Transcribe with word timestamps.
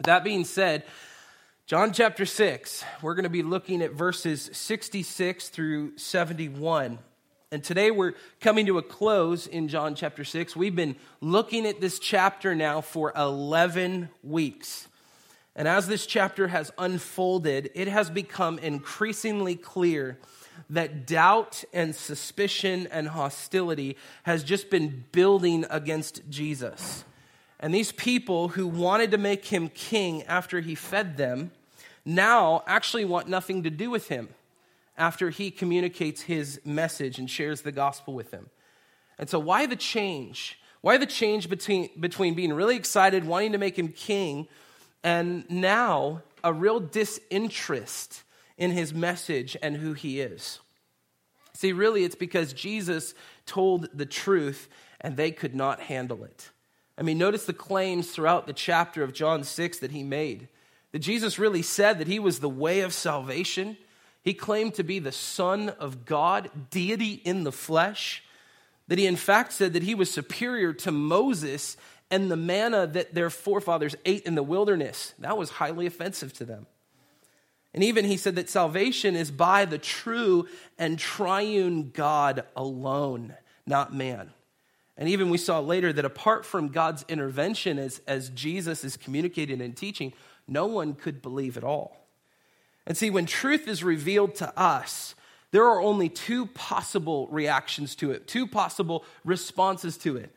That 0.00 0.24
being 0.24 0.44
said, 0.44 0.84
John 1.66 1.92
chapter 1.92 2.26
6, 2.26 2.84
we're 3.02 3.14
going 3.14 3.24
to 3.24 3.30
be 3.30 3.42
looking 3.42 3.82
at 3.82 3.92
verses 3.92 4.50
66 4.52 5.48
through 5.50 5.96
71. 5.96 6.98
And 7.52 7.62
today 7.62 7.90
we're 7.90 8.14
coming 8.40 8.66
to 8.66 8.78
a 8.78 8.82
close 8.82 9.46
in 9.46 9.68
John 9.68 9.94
chapter 9.94 10.24
6. 10.24 10.56
We've 10.56 10.74
been 10.74 10.96
looking 11.20 11.66
at 11.66 11.80
this 11.80 11.98
chapter 11.98 12.54
now 12.54 12.80
for 12.80 13.12
11 13.14 14.08
weeks. 14.22 14.88
And 15.54 15.68
as 15.68 15.86
this 15.86 16.06
chapter 16.06 16.48
has 16.48 16.72
unfolded, 16.78 17.70
it 17.74 17.88
has 17.88 18.08
become 18.08 18.58
increasingly 18.58 19.54
clear 19.54 20.18
that 20.70 21.06
doubt 21.06 21.62
and 21.74 21.94
suspicion 21.94 22.88
and 22.90 23.08
hostility 23.08 23.98
has 24.22 24.42
just 24.42 24.70
been 24.70 25.04
building 25.12 25.66
against 25.68 26.22
Jesus. 26.30 27.04
And 27.62 27.72
these 27.72 27.92
people 27.92 28.48
who 28.48 28.66
wanted 28.66 29.12
to 29.12 29.18
make 29.18 29.46
him 29.46 29.68
king 29.68 30.24
after 30.24 30.60
he 30.60 30.74
fed 30.74 31.16
them 31.16 31.52
now 32.04 32.64
actually 32.66 33.04
want 33.04 33.28
nothing 33.28 33.62
to 33.62 33.70
do 33.70 33.88
with 33.88 34.08
him 34.08 34.28
after 34.98 35.30
he 35.30 35.52
communicates 35.52 36.22
his 36.22 36.60
message 36.64 37.20
and 37.20 37.30
shares 37.30 37.62
the 37.62 37.70
gospel 37.70 38.14
with 38.14 38.32
them. 38.32 38.50
And 39.16 39.30
so, 39.30 39.38
why 39.38 39.66
the 39.66 39.76
change? 39.76 40.58
Why 40.80 40.96
the 40.96 41.06
change 41.06 41.48
between, 41.48 41.90
between 41.98 42.34
being 42.34 42.52
really 42.52 42.74
excited, 42.74 43.24
wanting 43.24 43.52
to 43.52 43.58
make 43.58 43.78
him 43.78 43.88
king, 43.88 44.48
and 45.04 45.48
now 45.48 46.22
a 46.42 46.52
real 46.52 46.80
disinterest 46.80 48.24
in 48.58 48.72
his 48.72 48.92
message 48.92 49.56
and 49.62 49.76
who 49.76 49.92
he 49.92 50.20
is? 50.20 50.58
See, 51.52 51.72
really, 51.72 52.02
it's 52.02 52.16
because 52.16 52.52
Jesus 52.52 53.14
told 53.46 53.88
the 53.94 54.06
truth 54.06 54.68
and 55.00 55.16
they 55.16 55.30
could 55.30 55.54
not 55.54 55.78
handle 55.78 56.24
it. 56.24 56.50
I 57.02 57.04
mean, 57.04 57.18
notice 57.18 57.46
the 57.46 57.52
claims 57.52 58.12
throughout 58.12 58.46
the 58.46 58.52
chapter 58.52 59.02
of 59.02 59.12
John 59.12 59.42
6 59.42 59.80
that 59.80 59.90
he 59.90 60.04
made. 60.04 60.46
That 60.92 61.00
Jesus 61.00 61.36
really 61.36 61.62
said 61.62 61.98
that 61.98 62.06
he 62.06 62.20
was 62.20 62.38
the 62.38 62.48
way 62.48 62.82
of 62.82 62.92
salvation 62.92 63.76
he 64.22 64.34
claimed 64.34 64.74
to 64.74 64.84
be 64.84 65.00
the 65.00 65.10
Son 65.10 65.70
of 65.70 66.04
God, 66.04 66.48
deity 66.70 67.14
in 67.24 67.42
the 67.42 67.50
flesh. 67.50 68.22
That 68.86 69.00
he, 69.00 69.06
in 69.08 69.16
fact, 69.16 69.52
said 69.52 69.72
that 69.72 69.82
he 69.82 69.96
was 69.96 70.12
superior 70.12 70.72
to 70.74 70.92
Moses 70.92 71.76
and 72.08 72.30
the 72.30 72.36
manna 72.36 72.86
that 72.86 73.14
their 73.14 73.30
forefathers 73.30 73.96
ate 74.04 74.22
in 74.22 74.36
the 74.36 74.44
wilderness. 74.44 75.12
That 75.18 75.36
was 75.36 75.50
highly 75.50 75.86
offensive 75.86 76.32
to 76.34 76.44
them. 76.44 76.68
And 77.74 77.82
even 77.82 78.04
he 78.04 78.16
said 78.16 78.36
that 78.36 78.48
salvation 78.48 79.16
is 79.16 79.32
by 79.32 79.64
the 79.64 79.78
true 79.78 80.46
and 80.78 81.00
triune 81.00 81.90
God 81.90 82.44
alone, 82.54 83.34
not 83.66 83.92
man. 83.92 84.30
And 85.02 85.08
even 85.08 85.30
we 85.30 85.38
saw 85.38 85.58
later 85.58 85.92
that 85.94 86.04
apart 86.04 86.46
from 86.46 86.68
God's 86.68 87.04
intervention, 87.08 87.76
as, 87.76 88.00
as 88.06 88.28
Jesus 88.28 88.84
is 88.84 88.96
communicating 88.96 89.60
and 89.60 89.76
teaching, 89.76 90.12
no 90.46 90.66
one 90.66 90.94
could 90.94 91.20
believe 91.20 91.56
at 91.56 91.64
all. 91.64 92.06
And 92.86 92.96
see, 92.96 93.10
when 93.10 93.26
truth 93.26 93.66
is 93.66 93.82
revealed 93.82 94.36
to 94.36 94.56
us, 94.56 95.16
there 95.50 95.64
are 95.64 95.82
only 95.82 96.08
two 96.08 96.46
possible 96.46 97.26
reactions 97.32 97.96
to 97.96 98.12
it, 98.12 98.28
two 98.28 98.46
possible 98.46 99.04
responses 99.24 99.96
to 99.98 100.16
it. 100.18 100.32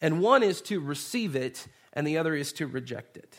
And 0.00 0.20
one 0.20 0.42
is 0.42 0.62
to 0.62 0.80
receive 0.80 1.36
it, 1.36 1.68
and 1.92 2.04
the 2.04 2.18
other 2.18 2.34
is 2.34 2.52
to 2.54 2.66
reject 2.66 3.16
it. 3.16 3.38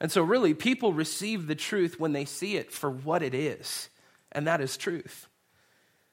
And 0.00 0.10
so, 0.10 0.22
really, 0.22 0.54
people 0.54 0.94
receive 0.94 1.46
the 1.46 1.54
truth 1.54 2.00
when 2.00 2.14
they 2.14 2.24
see 2.24 2.56
it 2.56 2.72
for 2.72 2.88
what 2.88 3.22
it 3.22 3.34
is, 3.34 3.90
and 4.32 4.46
that 4.46 4.62
is 4.62 4.78
truth. 4.78 5.28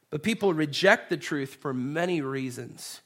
But 0.10 0.22
people 0.22 0.54
reject 0.54 1.10
the 1.10 1.16
truth 1.16 1.56
for 1.62 1.74
many 1.74 2.20
reasons. 2.20 3.00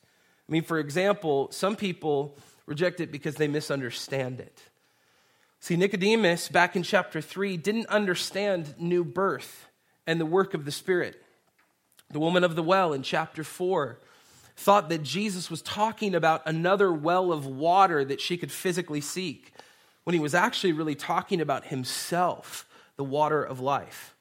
I 0.49 0.51
mean, 0.51 0.63
for 0.63 0.79
example, 0.79 1.51
some 1.51 1.75
people 1.75 2.35
reject 2.65 2.99
it 2.99 3.11
because 3.11 3.35
they 3.35 3.47
misunderstand 3.47 4.39
it. 4.39 4.63
See, 5.59 5.75
Nicodemus, 5.75 6.49
back 6.49 6.75
in 6.75 6.81
chapter 6.81 7.21
3, 7.21 7.55
didn't 7.57 7.85
understand 7.87 8.73
new 8.79 9.03
birth 9.03 9.67
and 10.07 10.19
the 10.19 10.25
work 10.25 10.55
of 10.55 10.65
the 10.65 10.71
Spirit. 10.71 11.21
The 12.09 12.19
woman 12.19 12.43
of 12.43 12.55
the 12.55 12.63
well 12.63 12.93
in 12.93 13.03
chapter 13.03 13.43
4 13.43 13.99
thought 14.55 14.89
that 14.89 15.03
Jesus 15.03 15.51
was 15.51 15.61
talking 15.61 16.15
about 16.15 16.41
another 16.47 16.91
well 16.91 17.31
of 17.31 17.45
water 17.45 18.03
that 18.03 18.19
she 18.19 18.35
could 18.35 18.51
physically 18.51 19.01
seek, 19.01 19.53
when 20.03 20.15
he 20.15 20.19
was 20.19 20.33
actually 20.33 20.73
really 20.73 20.95
talking 20.95 21.41
about 21.41 21.65
himself, 21.65 22.67
the 22.95 23.03
water 23.03 23.43
of 23.43 23.59
life. 23.59 24.15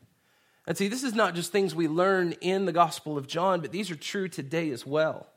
And 0.66 0.76
see, 0.76 0.88
this 0.88 1.02
is 1.02 1.14
not 1.14 1.34
just 1.34 1.50
things 1.50 1.74
we 1.74 1.88
learn 1.88 2.32
in 2.42 2.66
the 2.66 2.72
Gospel 2.72 3.16
of 3.16 3.26
John, 3.26 3.62
but 3.62 3.72
these 3.72 3.90
are 3.90 3.96
true 3.96 4.28
today 4.28 4.70
as 4.70 4.84
well. 4.84 5.28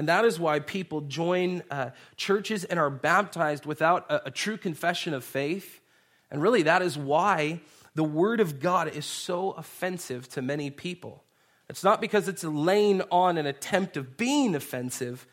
And 0.00 0.08
that 0.08 0.24
is 0.24 0.40
why 0.40 0.60
people 0.60 1.02
join 1.02 1.62
uh, 1.70 1.90
churches 2.16 2.64
and 2.64 2.78
are 2.78 2.88
baptized 2.88 3.66
without 3.66 4.10
a, 4.10 4.28
a 4.28 4.30
true 4.30 4.56
confession 4.56 5.12
of 5.12 5.22
faith. 5.22 5.82
And 6.30 6.40
really, 6.40 6.62
that 6.62 6.80
is 6.80 6.96
why 6.96 7.60
the 7.94 8.02
Word 8.02 8.40
of 8.40 8.60
God 8.60 8.88
is 8.88 9.04
so 9.04 9.50
offensive 9.50 10.26
to 10.30 10.40
many 10.40 10.70
people. 10.70 11.22
It's 11.68 11.84
not 11.84 12.00
because 12.00 12.28
it's 12.28 12.42
laying 12.42 13.02
on 13.10 13.36
an 13.36 13.44
attempt 13.44 13.98
of 13.98 14.16
being 14.16 14.54
offensive, 14.54 15.26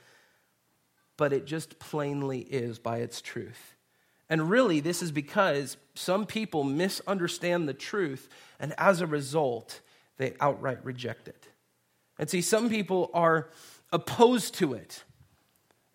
but 1.15 1.31
it 1.31 1.45
just 1.45 1.79
plainly 1.79 2.39
is 2.39 2.77
by 2.77 2.97
its 2.97 3.21
truth. 3.21 3.77
And 4.29 4.49
really, 4.49 4.81
this 4.81 5.01
is 5.01 5.13
because 5.13 5.77
some 5.95 6.25
people 6.25 6.65
misunderstand 6.65 7.69
the 7.69 7.73
truth, 7.73 8.27
and 8.59 8.75
as 8.77 8.99
a 8.99 9.07
result, 9.07 9.79
they 10.17 10.35
outright 10.41 10.83
reject 10.83 11.29
it. 11.29 11.47
And 12.19 12.29
see, 12.29 12.41
some 12.41 12.69
people 12.69 13.11
are 13.13 13.47
opposed 13.91 14.55
to 14.55 14.73
it. 14.73 15.03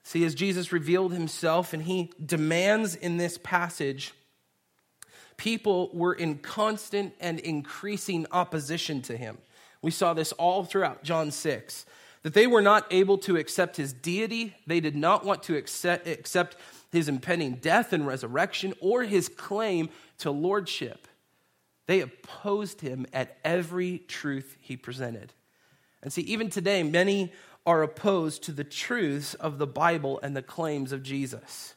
See, 0.04 0.25
as 0.25 0.34
Jesus 0.34 0.72
revealed 0.72 1.12
himself 1.12 1.72
and 1.72 1.82
he 1.82 2.10
demands 2.25 2.94
in 2.94 3.16
this 3.16 3.38
passage, 3.38 4.12
people 5.36 5.91
were 5.92 6.12
in 6.12 6.38
constant 6.38 7.14
and 7.20 7.38
increasing 7.41 8.26
opposition 8.32 9.02
to 9.02 9.16
him. 9.16 9.38
We 9.81 9.91
saw 9.91 10.14
this 10.14 10.32
all 10.32 10.64
throughout 10.64 11.02
John 11.02 11.31
6 11.31 11.86
that 12.22 12.34
they 12.34 12.47
were 12.47 12.62
not 12.62 12.86
able 12.91 13.19
to 13.19 13.36
accept 13.36 13.76
his 13.76 13.92
deity, 13.92 14.54
they 14.66 14.78
did 14.78 14.94
not 14.94 15.25
want 15.25 15.42
to 15.44 15.56
accept, 15.56 16.06
accept 16.06 16.56
his 16.92 17.08
impending 17.08 17.54
death 17.54 17.92
and 17.92 18.06
resurrection 18.06 18.75
or 18.81 19.02
his 19.02 19.28
claim 19.28 19.88
to 20.19 20.31
lordship. 20.31 21.08
They 21.86 22.00
opposed 22.00 22.81
him 22.81 23.06
at 23.12 23.38
every 23.44 23.98
truth 23.98 24.56
he 24.60 24.76
presented. 24.76 25.32
And 26.02 26.12
see, 26.12 26.22
even 26.22 26.50
today, 26.50 26.82
many 26.82 27.32
are 27.64 27.82
opposed 27.82 28.42
to 28.44 28.52
the 28.52 28.64
truths 28.64 29.34
of 29.34 29.58
the 29.58 29.66
Bible 29.66 30.18
and 30.22 30.36
the 30.36 30.42
claims 30.42 30.92
of 30.92 31.02
Jesus. 31.02 31.74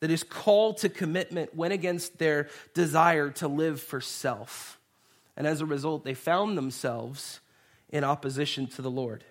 That 0.00 0.10
his 0.10 0.22
call 0.22 0.74
to 0.74 0.88
commitment 0.88 1.54
went 1.54 1.72
against 1.72 2.18
their 2.18 2.48
desire 2.74 3.30
to 3.30 3.48
live 3.48 3.80
for 3.80 4.00
self. 4.00 4.78
And 5.36 5.46
as 5.46 5.60
a 5.60 5.66
result, 5.66 6.04
they 6.04 6.14
found 6.14 6.58
themselves 6.58 7.40
in 7.88 8.04
opposition 8.04 8.66
to 8.68 8.82
the 8.82 8.90
Lord. 8.90 9.24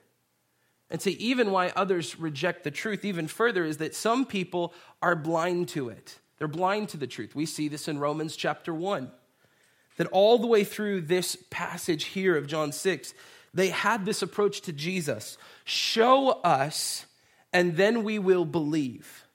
And 0.90 1.02
see, 1.02 1.12
even 1.14 1.52
why 1.52 1.72
others 1.76 2.20
reject 2.20 2.64
the 2.64 2.72
truth 2.72 3.04
even 3.04 3.28
further 3.28 3.66
is 3.66 3.78
that 3.78 3.96
some 3.96 4.26
people 4.26 4.74
are 5.02 5.16
blind 5.16 5.70
to 5.70 5.90
it. 5.90 6.20
They're 6.38 6.48
blind 6.48 6.90
to 6.90 6.98
the 6.98 7.08
truth. 7.08 7.36
We 7.36 7.46
see 7.46 7.68
this 7.68 7.88
in 7.88 8.00
Romans 8.00 8.36
chapter 8.36 8.74
1. 8.74 9.12
That 9.98 10.08
all 10.08 10.38
the 10.38 10.48
way 10.48 10.64
through 10.64 11.02
this 11.02 11.38
passage 11.50 12.06
here 12.06 12.36
of 12.36 12.48
John 12.48 12.72
6, 12.72 13.14
they 13.54 13.70
had 13.70 14.06
this 14.06 14.22
approach 14.22 14.62
to 14.62 14.74
Jesus 14.74 15.38
show 15.64 16.30
us, 16.30 17.06
and 17.52 17.78
then 17.78 18.04
we 18.04 18.20
will 18.20 18.46
believe. 18.46 19.26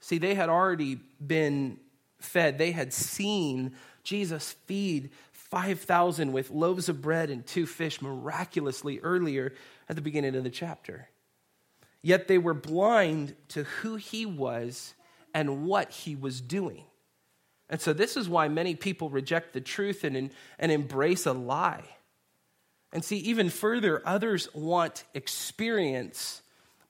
See, 0.00 0.18
they 0.18 0.34
had 0.34 0.48
already 0.48 1.00
been 1.24 1.78
fed, 2.18 2.58
they 2.58 2.72
had 2.72 2.92
seen 2.92 3.74
Jesus 4.02 4.52
feed 4.66 5.10
5,000 5.32 6.32
with 6.32 6.50
loaves 6.50 6.88
of 6.88 7.00
bread 7.00 7.30
and 7.30 7.46
two 7.46 7.66
fish 7.66 8.02
miraculously 8.02 8.98
earlier 9.00 9.54
at 9.88 9.96
the 9.96 10.02
beginning 10.02 10.34
of 10.34 10.44
the 10.44 10.50
chapter. 10.50 11.08
Yet 12.02 12.28
they 12.28 12.38
were 12.38 12.54
blind 12.54 13.34
to 13.48 13.64
who 13.64 13.96
he 13.96 14.26
was 14.26 14.94
and 15.32 15.64
what 15.64 15.90
he 15.90 16.16
was 16.16 16.40
doing. 16.40 16.84
And 17.70 17.80
so, 17.80 17.92
this 17.92 18.16
is 18.16 18.28
why 18.28 18.48
many 18.48 18.74
people 18.74 19.08
reject 19.08 19.52
the 19.54 19.60
truth 19.60 20.04
and, 20.04 20.30
and 20.58 20.72
embrace 20.72 21.24
a 21.24 21.32
lie. 21.32 21.84
And 22.94 23.04
see, 23.04 23.16
even 23.18 23.50
further, 23.50 24.00
others 24.06 24.48
want 24.54 25.02
experience, 25.14 26.42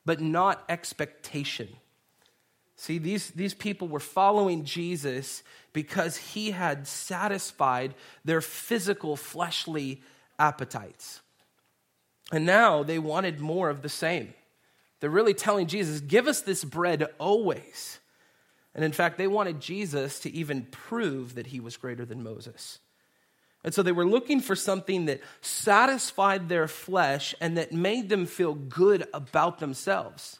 but 0.05 0.21
not 0.21 0.63
expectation. 0.69 1.67
See, 2.75 2.99
these, 2.99 3.31
these 3.31 3.55
people 3.55 3.87
were 3.87 3.99
following 3.99 4.65
Jesus 4.65 5.41
because 5.73 6.17
he 6.17 6.51
had 6.51 6.85
satisfied 6.85 7.95
their 8.23 8.39
physical, 8.41 9.15
fleshly 9.15 10.03
appetites. 10.37 11.21
And 12.31 12.45
now 12.45 12.83
they 12.83 12.99
wanted 12.99 13.39
more 13.39 13.71
of 13.71 13.81
the 13.81 13.89
same. 13.89 14.35
They're 14.99 15.09
really 15.09 15.33
telling 15.33 15.65
Jesus, 15.65 16.01
give 16.01 16.27
us 16.27 16.41
this 16.41 16.63
bread 16.63 17.07
always. 17.17 17.99
And 18.75 18.85
in 18.85 18.91
fact, 18.91 19.17
they 19.17 19.27
wanted 19.27 19.59
Jesus 19.59 20.19
to 20.19 20.31
even 20.31 20.67
prove 20.69 21.35
that 21.35 21.47
he 21.47 21.59
was 21.59 21.77
greater 21.77 22.05
than 22.05 22.21
Moses. 22.21 22.79
And 23.65 23.73
so 23.73 23.81
they 23.81 23.91
were 23.91 24.05
looking 24.05 24.41
for 24.41 24.55
something 24.55 25.07
that 25.07 25.21
satisfied 25.41 26.49
their 26.49 26.67
flesh 26.67 27.33
and 27.41 27.57
that 27.57 27.73
made 27.73 28.09
them 28.09 28.27
feel 28.27 28.53
good 28.53 29.07
about 29.11 29.57
themselves. 29.57 30.39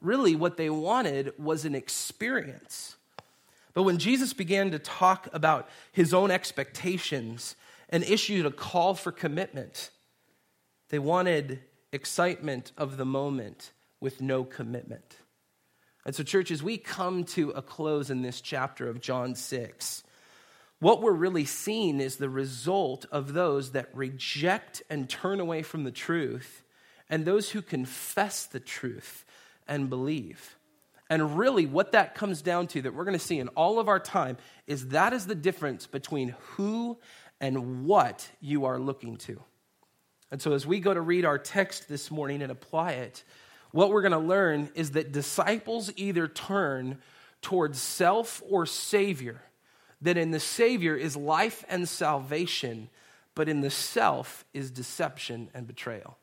Really, 0.00 0.36
what 0.36 0.56
they 0.56 0.70
wanted 0.70 1.34
was 1.36 1.64
an 1.64 1.74
experience. 1.74 2.96
But 3.74 3.82
when 3.82 3.98
Jesus 3.98 4.32
began 4.32 4.70
to 4.70 4.78
talk 4.78 5.28
about 5.32 5.68
his 5.90 6.14
own 6.14 6.30
expectations 6.30 7.56
and 7.88 8.04
issued 8.04 8.46
a 8.46 8.52
call 8.52 8.94
for 8.94 9.10
commitment, 9.10 9.90
they 10.90 11.00
wanted 11.00 11.58
excitement 11.92 12.70
of 12.78 12.96
the 12.96 13.04
moment 13.04 13.72
with 13.98 14.20
no 14.20 14.44
commitment. 14.44 15.16
And 16.06 16.14
so, 16.14 16.22
churches, 16.22 16.62
we 16.62 16.78
come 16.78 17.24
to 17.24 17.50
a 17.50 17.62
close 17.62 18.10
in 18.10 18.22
this 18.22 18.40
chapter 18.40 18.88
of 18.88 19.00
John 19.00 19.34
6, 19.34 20.04
what 20.80 21.02
we're 21.02 21.12
really 21.12 21.44
seeing 21.44 22.00
is 22.00 22.16
the 22.16 22.30
result 22.30 23.06
of 23.12 23.34
those 23.34 23.72
that 23.72 23.94
reject 23.94 24.82
and 24.90 25.08
turn 25.08 25.38
away 25.38 25.62
from 25.62 25.84
the 25.84 25.90
truth 25.90 26.64
and 27.08 27.24
those 27.24 27.50
who 27.50 27.62
confess 27.62 28.46
the 28.46 28.60
truth 28.60 29.24
and 29.68 29.90
believe. 29.90 30.56
And 31.10 31.36
really, 31.36 31.66
what 31.66 31.92
that 31.92 32.14
comes 32.14 32.40
down 32.40 32.68
to, 32.68 32.82
that 32.82 32.94
we're 32.94 33.04
going 33.04 33.18
to 33.18 33.24
see 33.24 33.40
in 33.40 33.48
all 33.48 33.78
of 33.78 33.88
our 33.88 33.98
time, 33.98 34.36
is 34.66 34.88
that 34.88 35.12
is 35.12 35.26
the 35.26 35.34
difference 35.34 35.86
between 35.86 36.34
who 36.52 36.98
and 37.40 37.84
what 37.84 38.28
you 38.40 38.64
are 38.64 38.78
looking 38.78 39.16
to. 39.16 39.42
And 40.30 40.40
so, 40.40 40.52
as 40.52 40.66
we 40.66 40.78
go 40.78 40.94
to 40.94 41.00
read 41.00 41.24
our 41.24 41.38
text 41.38 41.88
this 41.88 42.12
morning 42.12 42.42
and 42.42 42.52
apply 42.52 42.92
it, 42.92 43.24
what 43.72 43.90
we're 43.90 44.02
going 44.02 44.12
to 44.12 44.18
learn 44.18 44.70
is 44.76 44.92
that 44.92 45.10
disciples 45.10 45.92
either 45.96 46.28
turn 46.28 46.98
towards 47.42 47.80
self 47.80 48.40
or 48.48 48.64
Savior, 48.64 49.42
that 50.02 50.16
in 50.16 50.30
the 50.30 50.40
Savior 50.40 50.96
is 50.96 51.16
life 51.16 51.64
and 51.68 51.88
salvation, 51.88 52.88
but 53.34 53.48
in 53.48 53.60
the 53.60 53.70
self 53.70 54.44
is 54.52 54.70
deception 54.70 55.50
and 55.54 55.66
betrayal. 55.66 56.16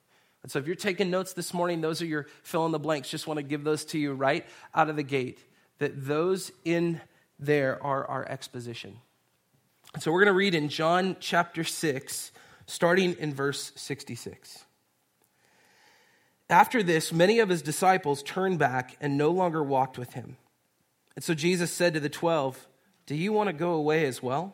And 0.43 0.51
so, 0.51 0.59
if 0.59 0.67
you're 0.67 0.75
taking 0.75 1.09
notes 1.09 1.33
this 1.33 1.53
morning, 1.53 1.81
those 1.81 2.01
are 2.01 2.05
your 2.05 2.27
fill 2.43 2.65
in 2.65 2.71
the 2.71 2.79
blanks. 2.79 3.09
Just 3.09 3.27
want 3.27 3.37
to 3.37 3.43
give 3.43 3.63
those 3.63 3.85
to 3.85 3.99
you 3.99 4.13
right 4.13 4.45
out 4.73 4.89
of 4.89 4.95
the 4.95 5.03
gate, 5.03 5.39
that 5.79 6.05
those 6.05 6.51
in 6.63 7.01
there 7.39 7.81
are 7.83 8.05
our 8.05 8.27
exposition. 8.27 8.97
And 9.93 10.01
so, 10.01 10.11
we're 10.11 10.23
going 10.23 10.33
to 10.33 10.37
read 10.37 10.55
in 10.55 10.69
John 10.69 11.17
chapter 11.19 11.63
6, 11.63 12.31
starting 12.65 13.15
in 13.19 13.33
verse 13.33 13.71
66. 13.75 14.65
After 16.49 16.81
this, 16.81 17.11
many 17.11 17.39
of 17.39 17.49
his 17.49 17.61
disciples 17.61 18.23
turned 18.23 18.57
back 18.57 18.95
and 19.01 19.17
no 19.17 19.31
longer 19.31 19.61
walked 19.61 19.97
with 19.97 20.13
him. 20.13 20.37
And 21.15 21.23
so 21.23 21.33
Jesus 21.33 21.71
said 21.71 21.93
to 21.95 21.99
the 21.99 22.09
twelve, 22.09 22.67
Do 23.07 23.15
you 23.15 23.33
want 23.33 23.47
to 23.47 23.53
go 23.53 23.71
away 23.71 24.05
as 24.05 24.21
well? 24.21 24.53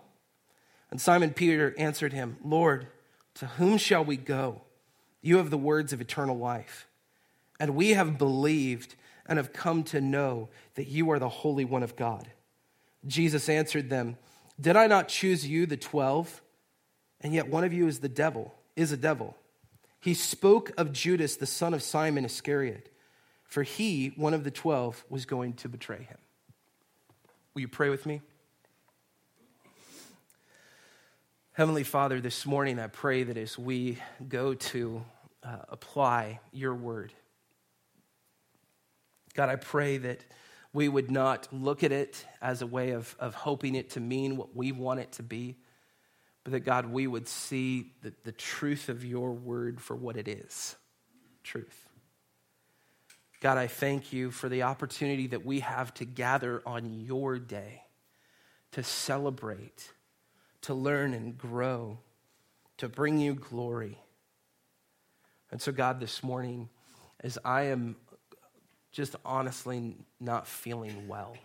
And 0.90 1.02
Simon 1.02 1.34
Peter 1.34 1.76
answered 1.78 2.14
him, 2.14 2.38
Lord, 2.44 2.88
to 3.36 3.48
whom 3.48 3.78
shall 3.78 4.06
we 4.06 4.16
go? 4.16 4.62
You 5.22 5.38
have 5.38 5.50
the 5.50 5.58
words 5.58 5.92
of 5.92 6.00
eternal 6.00 6.38
life. 6.38 6.88
And 7.60 7.76
we 7.76 7.92
have 7.92 8.18
believed 8.18 8.96
and 9.26 9.38
have 9.38 9.54
come 9.54 9.84
to 9.86 10.00
know 10.00 10.50
that 10.76 10.88
you 10.88 11.10
are 11.12 11.20
the 11.20 11.30
Holy 11.30 11.66
One 11.66 11.82
of 11.82 11.96
God. 11.96 12.30
Jesus 13.08 13.50
answered 13.50 13.90
them, 13.90 14.18
Did 14.62 14.76
I 14.76 14.88
not 14.88 15.08
choose 15.08 15.48
you, 15.48 15.66
the 15.66 15.78
twelve? 15.78 16.42
And 17.22 17.34
yet 17.34 17.48
one 17.48 17.64
of 17.64 17.74
you 17.74 17.88
is 17.88 18.00
the 18.00 18.10
devil, 18.10 18.54
is 18.76 18.92
a 18.92 18.98
devil. 18.98 19.36
He 20.00 20.14
spoke 20.14 20.72
of 20.78 20.92
Judas, 20.92 21.38
the 21.38 21.46
son 21.46 21.74
of 21.74 21.82
Simon 21.82 22.26
Iscariot, 22.26 22.94
for 23.46 23.64
he, 23.64 24.10
one 24.16 24.34
of 24.34 24.44
the 24.44 24.52
twelve, 24.52 25.06
was 25.10 25.26
going 25.26 25.54
to 25.54 25.70
betray 25.70 26.04
him. 26.04 26.18
Will 27.54 27.62
you 27.62 27.68
pray 27.68 27.90
with 27.90 28.06
me? 28.06 28.22
Heavenly 31.54 31.84
Father, 31.84 32.20
this 32.20 32.46
morning 32.46 32.80
I 32.80 32.88
pray 32.88 33.24
that 33.24 33.38
as 33.38 33.58
we 33.58 34.00
go 34.28 34.54
to 34.54 35.06
uh, 35.44 35.58
apply 35.70 36.40
your 36.52 36.74
word, 36.74 37.14
God, 39.36 39.50
I 39.50 39.56
pray 39.56 39.98
that 39.98 40.26
we 40.74 40.90
would 40.90 41.12
not 41.12 41.48
look 41.52 41.84
at 41.84 41.92
it 41.92 42.26
as 42.42 42.62
a 42.62 42.68
way 42.68 42.92
of, 42.92 43.16
of 43.20 43.36
hoping 43.36 43.76
it 43.76 43.92
to 43.92 44.00
mean 44.00 44.36
what 44.36 44.56
we 44.56 44.72
want 44.72 45.00
it 45.00 45.12
to 45.14 45.24
be 45.24 45.58
but 46.44 46.52
that 46.52 46.62
God, 46.62 46.88
we 46.88 47.08
would 47.08 47.28
see 47.28 47.94
the, 48.02 48.14
the 48.24 48.32
truth 48.32 48.90
of 48.90 49.06
your 49.06 49.32
word 49.32 49.80
for 49.80 49.96
what 49.96 50.18
it 50.18 50.28
is 50.28 50.76
truth. 51.44 51.90
God, 53.40 53.58
I 53.58 53.68
thank 53.68 54.14
you 54.14 54.32
for 54.32 54.48
the 54.48 54.64
opportunity 54.64 55.28
that 55.28 55.46
we 55.46 55.60
have 55.62 55.94
to 55.96 56.06
gather 56.06 56.62
on 56.66 56.94
your 56.94 57.38
day, 57.40 57.84
to 58.72 58.84
celebrate, 58.84 59.92
to 60.64 60.74
learn 60.74 61.14
and 61.14 61.38
grow, 61.38 62.00
to 62.78 62.90
bring 62.90 63.20
you 63.20 63.34
glory. 63.36 63.98
And 65.52 65.62
so, 65.62 65.72
God, 65.72 66.00
this 66.00 66.24
morning, 66.24 66.70
as 67.20 67.38
I 67.46 67.64
am 67.64 67.96
just 68.92 69.16
honestly 69.26 69.96
not 70.20 70.48
feeling 70.48 71.08
well, 71.08 71.36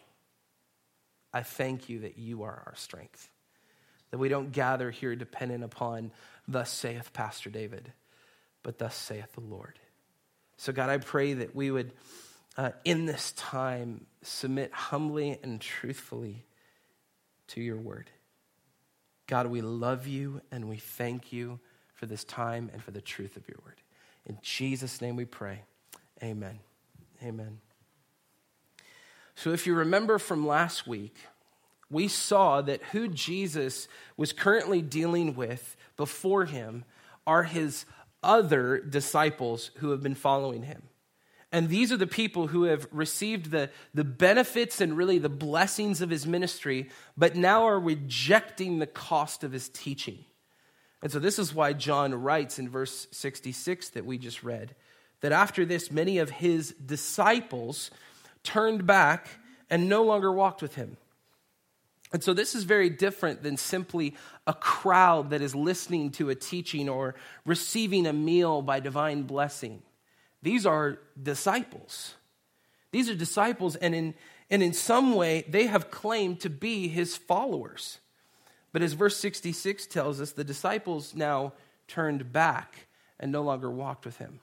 I 1.32 1.43
thank 1.43 1.88
you 1.88 2.00
that 2.00 2.19
you 2.19 2.43
are 2.43 2.62
our 2.67 2.75
strength 2.76 3.29
that 4.11 4.19
we 4.19 4.29
don't 4.29 4.53
gather 4.53 4.91
here 4.91 5.15
dependent 5.15 5.65
upon, 5.65 6.11
thus 6.47 6.70
saith 6.70 7.12
Pastor 7.12 7.50
David, 7.50 7.93
but 8.62 8.79
thus 8.79 8.94
saith 8.94 9.32
the 9.32 9.41
Lord. 9.41 9.79
So, 10.56 10.73
God, 10.73 10.88
I 10.88 10.99
pray 10.99 11.35
that 11.35 11.55
we 11.55 11.70
would, 11.70 11.93
uh, 12.56 12.70
in 12.85 13.06
this 13.06 13.32
time, 13.32 14.06
submit 14.23 14.73
humbly 14.73 15.38
and 15.43 15.61
truthfully 15.61 16.47
to 17.49 17.61
your 17.61 17.76
word. 17.76 18.11
God, 19.29 19.47
we 19.47 19.61
love 19.61 20.07
you 20.07 20.41
and 20.51 20.69
we 20.69 20.79
thank 20.79 21.33
you 21.33 21.61
for 21.95 22.07
this 22.07 22.25
time 22.25 22.71
and 22.73 22.83
for 22.83 22.91
the 22.91 23.01
truth 23.01 23.37
of 23.37 23.47
your 23.47 23.59
word. 23.65 23.77
In 24.27 24.39
Jesus' 24.43 25.01
name 25.01 25.17
we 25.17 25.27
pray. 25.27 25.61
Amen. 26.23 26.59
Amen. 27.23 27.61
So, 29.35 29.53
if 29.53 29.67
you 29.67 29.75
remember 29.75 30.19
from 30.19 30.47
last 30.47 30.87
week, 30.87 31.17
we 31.91 32.09
saw 32.09 32.61
that 32.63 32.83
who 32.93 33.07
Jesus 33.07 33.87
was 34.17 34.33
currently 34.33 34.83
dealing 34.83 35.37
with 35.37 35.77
before 35.97 36.47
him 36.47 36.85
are 37.27 37.45
his 37.45 37.85
other 38.23 38.79
disciples 38.79 39.71
who 39.77 39.91
have 39.91 40.03
been 40.03 40.15
following 40.15 40.65
him. 40.65 40.88
And 41.50 41.69
these 41.69 41.93
are 41.93 41.97
the 41.97 42.06
people 42.06 42.49
who 42.49 42.65
have 42.65 42.87
received 42.93 43.50
the, 43.50 43.71
the 43.95 44.05
benefits 44.05 44.81
and 44.81 44.97
really 44.97 45.19
the 45.19 45.31
blessings 45.31 46.03
of 46.03 46.11
his 46.11 46.27
ministry, 46.27 46.91
but 47.17 47.37
now 47.37 47.67
are 47.67 47.81
rejecting 47.81 48.79
the 48.79 48.87
cost 48.87 49.45
of 49.45 49.53
his 49.53 49.71
teaching. 49.71 50.25
And 51.03 51.11
so, 51.11 51.19
this 51.19 51.39
is 51.39 51.55
why 51.55 51.73
John 51.73 52.15
writes 52.15 52.59
in 52.59 52.69
verse 52.69 53.06
66 53.12 53.91
that 53.91 54.05
we 54.05 54.19
just 54.19 54.43
read 54.43 54.75
that 55.21 55.33
after 55.33 55.65
this, 55.65 55.91
many 55.91 56.19
of 56.19 56.31
his 56.31 56.73
disciples 56.73 57.91
turned 58.43 58.87
back 58.87 59.29
and 59.71 59.89
no 59.89 60.05
longer 60.05 60.31
walked 60.31 60.61
with 60.61 60.75
him. 60.75 60.97
And 62.12 62.23
so, 62.23 62.35
this 62.35 62.55
is 62.55 62.65
very 62.65 62.91
different 62.91 63.43
than 63.43 63.56
simply 63.56 64.17
a 64.46 64.53
crowd 64.53 65.31
that 65.31 65.41
is 65.41 65.55
listening 65.55 66.11
to 66.13 66.31
a 66.31 66.34
teaching 66.34 66.89
or 66.89 67.15
receiving 67.46 68.06
a 68.06 68.13
meal 68.13 68.61
by 68.61 68.81
divine 68.81 69.22
blessing. 69.22 69.82
These 70.43 70.67
are 70.67 70.99
disciples. 71.21 72.15
These 72.91 73.11
are 73.11 73.15
disciples, 73.15 73.77
and 73.77 73.95
in, 73.95 74.15
and 74.51 74.63
in 74.63 74.73
some 74.73 75.15
way, 75.15 75.45
they 75.49 75.67
have 75.67 75.91
claimed 75.91 76.41
to 76.41 76.51
be 76.51 76.89
his 76.89 77.17
followers. 77.17 77.99
But 78.73 78.83
as 78.83 78.93
verse 78.93 79.17
66 79.17 79.87
tells 79.87 80.21
us, 80.21 80.33
the 80.33 80.45
disciples 80.45 81.15
now 81.15 81.53
turned 81.87 82.33
back 82.33 82.87
and 83.19 83.33
no 83.33 83.43
longer 83.43 83.71
walked 83.71 84.05
with 84.05 84.19
him. 84.19 84.41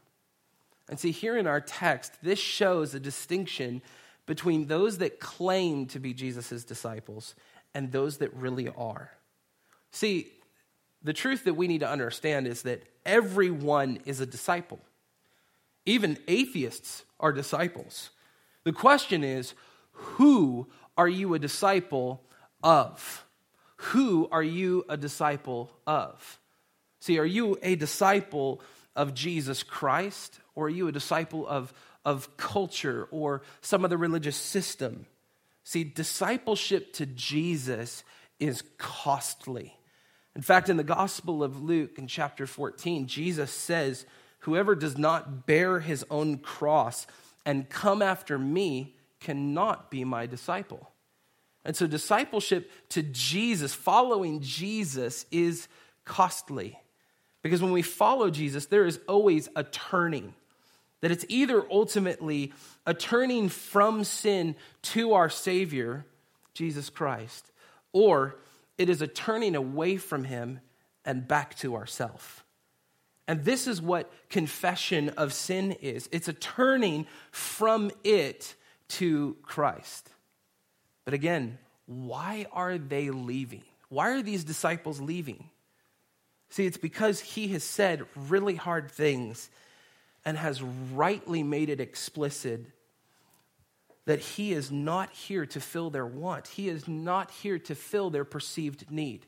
And 0.89 0.99
see, 0.99 1.11
here 1.11 1.37
in 1.37 1.47
our 1.47 1.61
text, 1.61 2.13
this 2.21 2.39
shows 2.39 2.93
a 2.93 2.99
distinction 2.99 3.81
between 4.25 4.67
those 4.67 4.99
that 4.99 5.19
claim 5.19 5.85
to 5.87 5.99
be 5.99 6.13
Jesus' 6.13 6.63
disciples 6.63 7.35
and 7.73 7.91
those 7.91 8.17
that 8.17 8.33
really 8.33 8.69
are. 8.69 9.11
See, 9.91 10.31
the 11.03 11.13
truth 11.13 11.43
that 11.45 11.53
we 11.53 11.67
need 11.67 11.81
to 11.81 11.89
understand 11.89 12.47
is 12.47 12.63
that 12.63 12.83
everyone 13.05 13.99
is 14.05 14.19
a 14.19 14.25
disciple. 14.25 14.79
Even 15.85 16.17
atheists 16.27 17.03
are 17.19 17.31
disciples. 17.31 18.09
The 18.63 18.73
question 18.73 19.23
is, 19.23 19.53
who 19.91 20.67
are 20.97 21.07
you 21.07 21.33
a 21.33 21.39
disciple 21.39 22.21
of? 22.63 23.25
Who 23.77 24.27
are 24.31 24.43
you 24.43 24.85
a 24.89 24.97
disciple 24.97 25.71
of? 25.85 26.39
See, 26.99 27.19
are 27.19 27.25
you 27.25 27.57
a 27.61 27.75
disciple 27.75 28.61
of 28.95 29.13
Jesus 29.13 29.61
Christ, 29.61 30.39
or 30.55 30.67
are 30.67 30.69
you 30.69 30.87
a 30.87 30.91
disciple 30.91 31.45
of, 31.47 31.73
of 32.03 32.35
culture 32.37 33.07
or 33.11 33.43
some 33.61 33.85
other 33.85 33.97
religious 33.97 34.37
system? 34.37 35.05
See, 35.63 35.83
discipleship 35.83 36.93
to 36.93 37.05
Jesus 37.05 38.03
is 38.39 38.63
costly. 38.77 39.75
In 40.35 40.41
fact, 40.41 40.69
in 40.69 40.77
the 40.77 40.83
Gospel 40.83 41.43
of 41.43 41.61
Luke, 41.61 41.97
in 41.97 42.07
chapter 42.07 42.47
14, 42.47 43.07
Jesus 43.07 43.51
says, 43.51 44.05
Whoever 44.45 44.75
does 44.75 44.95
not 44.95 45.47
bear 45.47 45.79
his 45.79 46.05
own 46.11 46.37
cross 46.37 47.07
and 47.47 47.67
come 47.67 48.03
after 48.03 48.37
me 48.37 48.95
cannot 49.19 49.89
be 49.89 50.03
my 50.03 50.27
disciple. 50.27 50.91
And 51.63 51.75
so, 51.75 51.87
discipleship 51.87 52.69
to 52.89 53.01
Jesus, 53.01 53.73
following 53.73 54.41
Jesus, 54.41 55.25
is 55.31 55.67
costly. 56.03 56.77
Because 57.41 57.59
when 57.59 57.71
we 57.71 57.81
follow 57.81 58.29
Jesus, 58.29 58.67
there 58.67 58.85
is 58.85 58.99
always 59.07 59.49
a 59.55 59.63
turning. 59.63 60.35
That 61.01 61.09
it's 61.09 61.25
either 61.27 61.65
ultimately 61.71 62.53
a 62.85 62.93
turning 62.93 63.49
from 63.49 64.03
sin 64.03 64.55
to 64.83 65.13
our 65.13 65.31
Savior, 65.31 66.05
Jesus 66.53 66.91
Christ, 66.91 67.51
or 67.93 68.35
it 68.77 68.89
is 68.89 69.01
a 69.01 69.07
turning 69.07 69.55
away 69.55 69.97
from 69.97 70.25
him 70.25 70.59
and 71.03 71.27
back 71.27 71.55
to 71.57 71.73
ourself. 71.73 72.44
And 73.27 73.43
this 73.43 73.67
is 73.67 73.81
what 73.81 74.11
confession 74.29 75.09
of 75.09 75.33
sin 75.33 75.73
is 75.81 76.07
it's 76.11 76.27
a 76.27 76.33
turning 76.33 77.07
from 77.31 77.91
it 78.03 78.55
to 78.89 79.35
Christ. 79.41 80.09
But 81.05 81.13
again, 81.13 81.57
why 81.85 82.47
are 82.51 82.77
they 82.77 83.09
leaving? 83.09 83.63
Why 83.89 84.09
are 84.11 84.21
these 84.21 84.43
disciples 84.43 84.99
leaving? 84.99 85.49
See, 86.49 86.65
it's 86.65 86.77
because 86.77 87.19
he 87.19 87.49
has 87.49 87.63
said 87.63 88.05
really 88.15 88.55
hard 88.55 88.91
things 88.91 89.49
and 90.23 90.37
has 90.37 90.61
rightly 90.61 91.43
made 91.43 91.69
it 91.69 91.79
explicit 91.79 92.65
that 94.05 94.19
he 94.19 94.53
is 94.53 94.71
not 94.71 95.11
here 95.11 95.45
to 95.47 95.59
fill 95.59 95.89
their 95.89 96.05
want. 96.05 96.47
He 96.47 96.69
is 96.69 96.87
not 96.87 97.31
here 97.31 97.57
to 97.59 97.75
fill 97.75 98.09
their 98.09 98.23
perceived 98.23 98.91
need. 98.91 99.25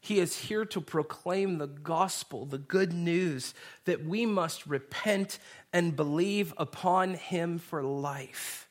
He 0.00 0.18
is 0.18 0.36
here 0.36 0.64
to 0.64 0.80
proclaim 0.80 1.58
the 1.58 1.66
gospel, 1.66 2.46
the 2.46 2.58
good 2.58 2.92
news 2.92 3.52
that 3.84 4.04
we 4.04 4.24
must 4.24 4.66
repent 4.66 5.38
and 5.72 5.94
believe 5.94 6.54
upon 6.56 7.14
him 7.14 7.58
for 7.58 7.82
life. 7.82 8.68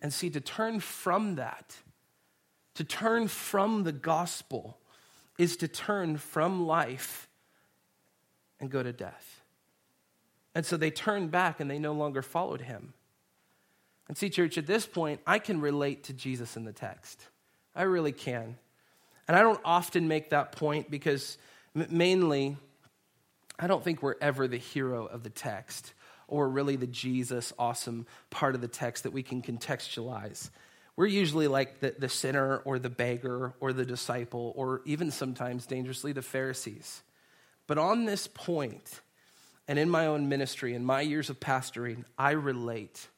And 0.00 0.12
see, 0.12 0.30
to 0.30 0.40
turn 0.40 0.80
from 0.80 1.34
that, 1.34 1.76
to 2.74 2.84
turn 2.84 3.28
from 3.28 3.84
the 3.84 3.92
gospel, 3.92 4.78
is 5.36 5.56
to 5.58 5.68
turn 5.68 6.16
from 6.16 6.66
life 6.66 7.28
and 8.58 8.70
go 8.70 8.82
to 8.82 8.92
death. 8.92 9.42
And 10.54 10.64
so 10.64 10.78
they 10.78 10.90
turned 10.90 11.30
back 11.30 11.60
and 11.60 11.70
they 11.70 11.78
no 11.78 11.92
longer 11.92 12.22
followed 12.22 12.62
him. 12.62 12.94
And 14.08 14.16
see, 14.16 14.30
church, 14.30 14.56
at 14.56 14.66
this 14.66 14.86
point, 14.86 15.20
I 15.26 15.38
can 15.38 15.60
relate 15.60 16.04
to 16.04 16.14
Jesus 16.14 16.56
in 16.56 16.64
the 16.64 16.72
text. 16.72 17.20
I 17.74 17.82
really 17.82 18.12
can. 18.12 18.56
And 19.28 19.36
I 19.36 19.40
don't 19.40 19.60
often 19.64 20.08
make 20.08 20.30
that 20.30 20.52
point 20.52 20.90
because 20.90 21.38
mainly, 21.74 22.56
I 23.58 23.66
don't 23.66 23.82
think 23.82 24.02
we're 24.02 24.14
ever 24.20 24.46
the 24.46 24.58
hero 24.58 25.06
of 25.06 25.22
the 25.22 25.30
text 25.30 25.92
or 26.28 26.48
really 26.48 26.76
the 26.76 26.86
Jesus 26.86 27.52
awesome 27.58 28.06
part 28.30 28.54
of 28.54 28.60
the 28.60 28.68
text 28.68 29.04
that 29.04 29.12
we 29.12 29.22
can 29.22 29.42
contextualize. 29.42 30.50
We're 30.96 31.06
usually 31.06 31.46
like 31.46 31.80
the, 31.80 31.94
the 31.98 32.08
sinner 32.08 32.58
or 32.58 32.78
the 32.78 32.90
beggar 32.90 33.54
or 33.60 33.72
the 33.72 33.84
disciple 33.84 34.52
or 34.56 34.82
even 34.86 35.10
sometimes 35.10 35.66
dangerously 35.66 36.12
the 36.12 36.22
Pharisees. 36.22 37.02
But 37.66 37.78
on 37.78 38.04
this 38.04 38.26
point, 38.26 39.00
and 39.68 39.78
in 39.78 39.90
my 39.90 40.06
own 40.06 40.28
ministry, 40.28 40.74
in 40.74 40.84
my 40.84 41.00
years 41.00 41.28
of 41.28 41.40
pastoring, 41.40 42.04
I 42.16 42.32
relate. 42.32 43.08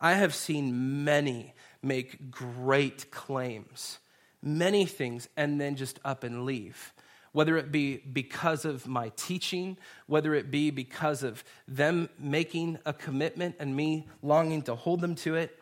I 0.00 0.14
have 0.14 0.34
seen 0.34 1.04
many 1.04 1.54
make 1.82 2.30
great 2.30 3.10
claims 3.10 3.98
many 4.44 4.84
things 4.84 5.28
and 5.36 5.60
then 5.60 5.74
just 5.74 5.98
up 6.04 6.22
and 6.22 6.44
leave. 6.44 6.92
Whether 7.32 7.56
it 7.56 7.72
be 7.72 7.96
because 7.96 8.64
of 8.64 8.86
my 8.86 9.10
teaching, 9.16 9.76
whether 10.06 10.34
it 10.34 10.52
be 10.52 10.70
because 10.70 11.24
of 11.24 11.42
them 11.66 12.08
making 12.18 12.78
a 12.86 12.92
commitment 12.92 13.56
and 13.58 13.74
me 13.74 14.06
longing 14.22 14.62
to 14.62 14.76
hold 14.76 15.00
them 15.00 15.16
to 15.16 15.34
it, 15.34 15.60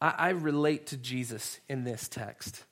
I, 0.00 0.14
I 0.16 0.28
relate 0.30 0.86
to 0.88 0.96
Jesus 0.96 1.60
in 1.68 1.84
this 1.84 2.08
text. 2.08 2.64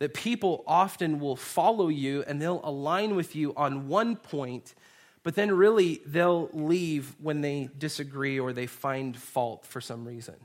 That 0.00 0.14
people 0.14 0.64
often 0.66 1.20
will 1.20 1.36
follow 1.36 1.88
you 1.88 2.24
and 2.26 2.42
they'll 2.42 2.60
align 2.64 3.14
with 3.14 3.36
you 3.36 3.54
on 3.56 3.88
one 3.88 4.16
point, 4.16 4.74
but 5.22 5.36
then 5.36 5.52
really 5.52 6.00
they'll 6.06 6.48
leave 6.52 7.14
when 7.20 7.40
they 7.40 7.68
disagree 7.78 8.40
or 8.40 8.52
they 8.52 8.66
find 8.66 9.16
fault 9.16 9.64
for 9.64 9.80
some 9.80 10.04
reason. 10.04 10.36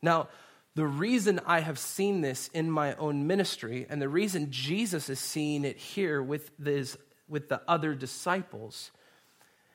Now, 0.00 0.28
the 0.78 0.86
reason 0.86 1.40
I 1.44 1.58
have 1.58 1.76
seen 1.76 2.20
this 2.20 2.46
in 2.54 2.70
my 2.70 2.94
own 2.94 3.26
ministry, 3.26 3.84
and 3.90 4.00
the 4.00 4.08
reason 4.08 4.52
Jesus 4.52 5.08
is 5.08 5.18
seeing 5.18 5.64
it 5.64 5.76
here 5.76 6.22
with, 6.22 6.52
this, 6.56 6.96
with 7.28 7.48
the 7.48 7.60
other 7.66 7.96
disciples, 7.96 8.92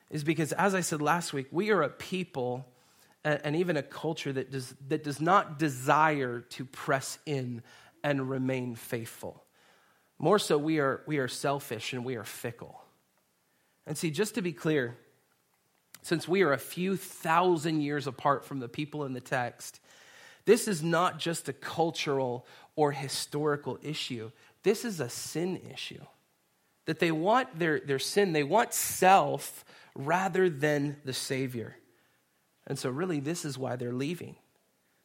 is 0.08 0.24
because, 0.24 0.52
as 0.52 0.74
I 0.74 0.80
said 0.80 1.02
last 1.02 1.34
week, 1.34 1.48
we 1.50 1.70
are 1.72 1.82
a 1.82 1.90
people 1.90 2.64
and 3.22 3.54
even 3.54 3.76
a 3.76 3.82
culture 3.82 4.32
that 4.32 4.50
does, 4.50 4.74
that 4.88 5.04
does 5.04 5.20
not 5.20 5.58
desire 5.58 6.40
to 6.40 6.64
press 6.64 7.18
in 7.26 7.62
and 8.02 8.30
remain 8.30 8.74
faithful. 8.74 9.44
More 10.18 10.38
so, 10.38 10.56
we 10.56 10.78
are, 10.78 11.02
we 11.06 11.18
are 11.18 11.28
selfish 11.28 11.92
and 11.92 12.02
we 12.02 12.16
are 12.16 12.24
fickle. 12.24 12.82
And 13.86 13.98
see, 13.98 14.10
just 14.10 14.36
to 14.36 14.40
be 14.40 14.54
clear, 14.54 14.96
since 16.00 16.26
we 16.26 16.40
are 16.44 16.54
a 16.54 16.58
few 16.58 16.96
thousand 16.96 17.82
years 17.82 18.06
apart 18.06 18.46
from 18.46 18.58
the 18.58 18.70
people 18.70 19.04
in 19.04 19.12
the 19.12 19.20
text, 19.20 19.80
this 20.46 20.68
is 20.68 20.82
not 20.82 21.18
just 21.18 21.48
a 21.48 21.52
cultural 21.52 22.46
or 22.76 22.92
historical 22.92 23.78
issue, 23.82 24.30
this 24.62 24.84
is 24.84 25.00
a 25.00 25.08
sin 25.08 25.60
issue. 25.72 26.02
That 26.86 26.98
they 26.98 27.12
want 27.12 27.58
their, 27.58 27.80
their 27.80 27.98
sin, 27.98 28.32
they 28.32 28.42
want 28.42 28.74
self 28.74 29.64
rather 29.94 30.50
than 30.50 30.96
the 31.04 31.14
Savior. 31.14 31.76
And 32.66 32.78
so, 32.78 32.90
really, 32.90 33.20
this 33.20 33.44
is 33.44 33.56
why 33.56 33.76
they're 33.76 33.92
leaving. 33.92 34.36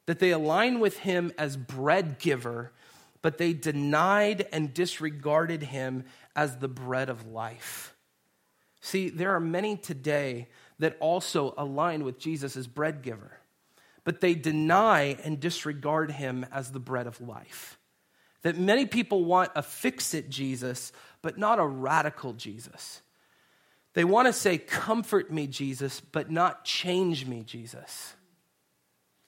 That 0.05 0.19
they 0.19 0.31
align 0.31 0.79
with 0.79 0.99
Him 0.99 1.31
as 1.37 1.55
bread 1.55 2.19
giver, 2.19 2.73
but 3.21 3.37
they 3.37 3.53
denied 3.53 4.47
and 4.51 4.73
disregarded 4.73 5.63
Him 5.63 6.03
as 6.35 6.57
the 6.57 6.67
bread 6.67 7.09
of 7.09 7.27
life. 7.27 7.95
See, 8.81 9.09
there 9.09 9.33
are 9.35 9.41
many 9.41 9.77
today 9.77 10.47
that 10.79 10.97
also 10.99 11.53
align 11.57 12.03
with 12.03 12.17
Jesus 12.17 12.57
as 12.57 12.67
bread 12.67 13.01
giver 13.01 13.38
but 14.09 14.21
they 14.21 14.33
deny 14.33 15.15
and 15.23 15.39
disregard 15.39 16.09
him 16.09 16.43
as 16.51 16.71
the 16.71 16.79
bread 16.79 17.05
of 17.05 17.21
life. 17.21 17.77
That 18.41 18.57
many 18.57 18.87
people 18.87 19.23
want 19.23 19.51
a 19.55 19.61
fix 19.61 20.15
it 20.15 20.31
Jesus, 20.31 20.91
but 21.21 21.37
not 21.37 21.59
a 21.59 21.65
radical 21.67 22.33
Jesus. 22.33 23.03
They 23.93 24.03
want 24.03 24.25
to 24.25 24.33
say, 24.33 24.57
Comfort 24.57 25.31
me, 25.31 25.45
Jesus, 25.45 25.99
but 25.99 26.31
not 26.31 26.65
change 26.65 27.27
me, 27.27 27.43
Jesus. 27.43 28.15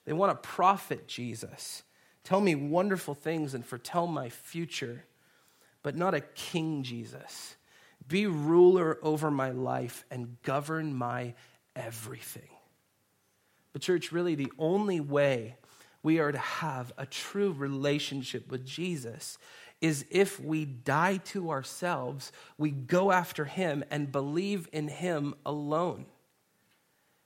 They 0.04 0.12
want 0.12 0.32
a 0.32 0.34
prophet, 0.34 1.06
Jesus. 1.06 1.84
Tell 2.24 2.40
me 2.40 2.56
wonderful 2.56 3.14
things 3.14 3.54
and 3.54 3.64
foretell 3.64 4.08
my 4.08 4.30
future, 4.30 5.04
but 5.84 5.94
not 5.94 6.12
a 6.12 6.22
king, 6.22 6.82
Jesus. 6.82 7.54
Be 8.08 8.26
ruler 8.26 8.98
over 9.00 9.30
my 9.30 9.52
life 9.52 10.04
and 10.10 10.42
govern 10.42 10.92
my 10.92 11.34
everything. 11.76 12.50
But, 13.72 13.82
church, 13.82 14.12
really, 14.12 14.34
the 14.34 14.52
only 14.58 15.00
way 15.00 15.56
we 16.02 16.18
are 16.18 16.32
to 16.32 16.38
have 16.38 16.92
a 16.98 17.06
true 17.06 17.52
relationship 17.52 18.50
with 18.50 18.66
Jesus 18.66 19.38
is 19.80 20.04
if 20.10 20.38
we 20.38 20.64
die 20.64 21.16
to 21.16 21.50
ourselves, 21.50 22.32
we 22.56 22.70
go 22.70 23.10
after 23.10 23.44
Him 23.44 23.84
and 23.90 24.12
believe 24.12 24.68
in 24.72 24.88
Him 24.88 25.34
alone. 25.44 26.06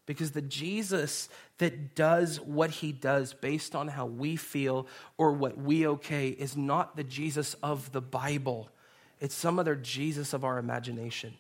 Because 0.07 0.31
the 0.31 0.43
Jesus 0.43 1.29
that 1.59 1.97
does 1.97 2.41
what 2.41 2.71
he 2.71 2.93
does 2.93 3.35
based 3.35 3.75
on 3.75 3.89
how 3.89 4.07
we 4.07 4.37
feel 4.37 4.87
or 5.19 5.33
what 5.33 5.59
we 5.59 5.87
okay 5.87 6.29
is 6.29 6.57
not 6.57 6.97
the 6.97 7.05
Jesus 7.05 7.55
of 7.55 7.91
the 7.91 8.01
Bible. 8.01 8.71
It's 9.21 9.35
some 9.35 9.59
other 9.59 9.75
Jesus 9.75 10.33
of 10.33 10.45
our 10.45 10.59
imagination. 10.59 11.35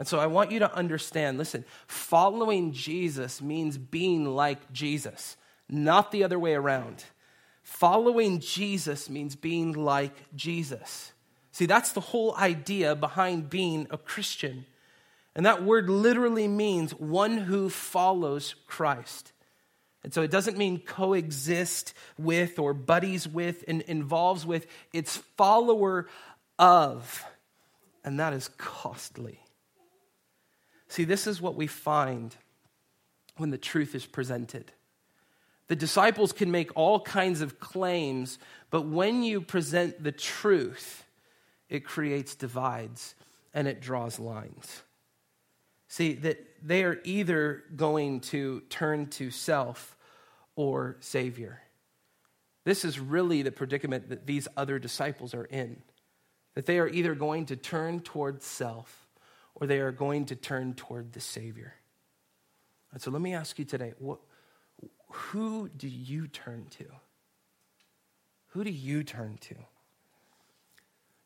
And 0.00 0.08
so 0.08 0.18
I 0.18 0.26
want 0.26 0.50
you 0.50 0.60
to 0.60 0.74
understand 0.74 1.36
listen, 1.36 1.66
following 1.86 2.72
Jesus 2.72 3.42
means 3.42 3.76
being 3.76 4.24
like 4.24 4.72
Jesus, 4.72 5.36
not 5.68 6.10
the 6.10 6.24
other 6.24 6.38
way 6.38 6.54
around. 6.54 7.04
Following 7.62 8.40
Jesus 8.40 9.10
means 9.10 9.36
being 9.36 9.74
like 9.74 10.14
Jesus. 10.34 11.12
See, 11.52 11.66
that's 11.66 11.92
the 11.92 12.00
whole 12.00 12.34
idea 12.34 12.96
behind 12.96 13.50
being 13.50 13.86
a 13.90 13.98
Christian. 13.98 14.64
And 15.36 15.44
that 15.44 15.62
word 15.62 15.90
literally 15.90 16.48
means 16.48 16.92
one 16.92 17.36
who 17.36 17.68
follows 17.68 18.54
Christ. 18.66 19.32
And 20.02 20.14
so 20.14 20.22
it 20.22 20.30
doesn't 20.30 20.56
mean 20.56 20.78
coexist 20.78 21.92
with 22.16 22.58
or 22.58 22.72
buddies 22.72 23.28
with 23.28 23.64
and 23.68 23.82
involves 23.82 24.46
with, 24.46 24.66
it's 24.94 25.18
follower 25.36 26.08
of. 26.58 27.22
And 28.02 28.18
that 28.18 28.32
is 28.32 28.48
costly. 28.56 29.40
See, 30.90 31.04
this 31.04 31.28
is 31.28 31.40
what 31.40 31.54
we 31.54 31.68
find 31.68 32.34
when 33.36 33.50
the 33.50 33.58
truth 33.58 33.94
is 33.94 34.04
presented. 34.04 34.72
The 35.68 35.76
disciples 35.76 36.32
can 36.32 36.50
make 36.50 36.76
all 36.76 36.98
kinds 36.98 37.42
of 37.42 37.60
claims, 37.60 38.40
but 38.70 38.82
when 38.82 39.22
you 39.22 39.40
present 39.40 40.02
the 40.02 40.10
truth, 40.10 41.04
it 41.68 41.84
creates 41.84 42.34
divides 42.34 43.14
and 43.54 43.68
it 43.68 43.80
draws 43.80 44.18
lines. 44.18 44.82
See, 45.86 46.14
that 46.14 46.44
they 46.60 46.82
are 46.82 47.00
either 47.04 47.62
going 47.76 48.18
to 48.20 48.62
turn 48.68 49.06
to 49.10 49.30
self 49.30 49.96
or 50.56 50.96
Savior. 50.98 51.62
This 52.64 52.84
is 52.84 52.98
really 52.98 53.42
the 53.42 53.52
predicament 53.52 54.08
that 54.08 54.26
these 54.26 54.48
other 54.56 54.80
disciples 54.80 55.34
are 55.34 55.44
in. 55.44 55.82
That 56.54 56.66
they 56.66 56.80
are 56.80 56.88
either 56.88 57.14
going 57.14 57.46
to 57.46 57.56
turn 57.56 58.00
towards 58.00 58.44
self 58.44 58.99
or 59.60 59.66
they 59.66 59.80
are 59.80 59.92
going 59.92 60.26
to 60.26 60.36
turn 60.36 60.74
toward 60.74 61.12
the 61.12 61.20
Savior. 61.20 61.74
And 62.92 63.00
so 63.00 63.10
let 63.10 63.20
me 63.20 63.34
ask 63.34 63.58
you 63.58 63.64
today 63.64 63.92
what, 63.98 64.18
who 65.10 65.68
do 65.68 65.88
you 65.88 66.26
turn 66.26 66.66
to? 66.78 66.86
who 68.50 68.64
do 68.64 68.70
you 68.70 69.02
turn 69.02 69.38
to? 69.40 69.54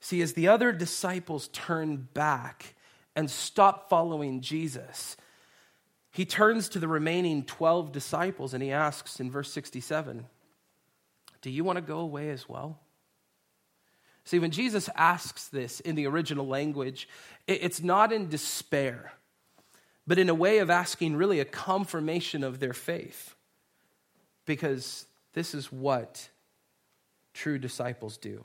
See, 0.00 0.20
as 0.20 0.34
the 0.34 0.48
other 0.48 0.72
disciples 0.72 1.48
turn 1.48 2.08
back 2.12 2.74
and 3.16 3.30
stop 3.30 3.88
following 3.88 4.40
Jesus, 4.40 5.16
he 6.10 6.24
turns 6.24 6.68
to 6.70 6.78
the 6.78 6.88
remaining 6.88 7.44
12 7.44 7.92
disciples 7.92 8.52
and 8.52 8.62
he 8.62 8.70
asks 8.70 9.20
in 9.20 9.30
verse 9.30 9.50
67 9.52 10.26
Do 11.40 11.50
you 11.50 11.64
want 11.64 11.76
to 11.76 11.82
go 11.82 12.00
away 12.00 12.30
as 12.30 12.48
well? 12.48 12.80
See, 14.24 14.38
when 14.38 14.50
Jesus 14.50 14.88
asks 14.94 15.48
this 15.48 15.80
in 15.80 15.96
the 15.96 16.06
original 16.06 16.46
language, 16.46 17.08
it's 17.46 17.82
not 17.82 18.12
in 18.12 18.28
despair, 18.28 19.12
but 20.06 20.18
in 20.18 20.30
a 20.30 20.34
way 20.34 20.58
of 20.58 20.70
asking 20.70 21.16
really 21.16 21.40
a 21.40 21.44
confirmation 21.44 22.42
of 22.42 22.58
their 22.58 22.72
faith. 22.72 23.34
Because 24.46 25.06
this 25.34 25.54
is 25.54 25.70
what 25.70 26.28
true 27.34 27.58
disciples 27.58 28.16
do. 28.16 28.44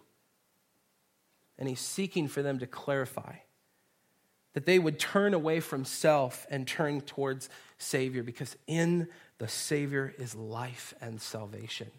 And 1.57 1.67
he's 1.69 1.79
seeking 1.79 2.27
for 2.27 2.41
them 2.41 2.59
to 2.59 2.67
clarify 2.67 3.35
that 4.53 4.65
they 4.65 4.79
would 4.79 4.99
turn 4.99 5.33
away 5.33 5.59
from 5.59 5.85
self 5.85 6.47
and 6.49 6.67
turn 6.67 7.01
towards 7.01 7.49
Savior, 7.77 8.23
because 8.23 8.57
in 8.67 9.07
the 9.37 9.47
Savior 9.47 10.13
is 10.17 10.35
life 10.35 10.93
and 10.99 11.21
salvation. 11.21 11.91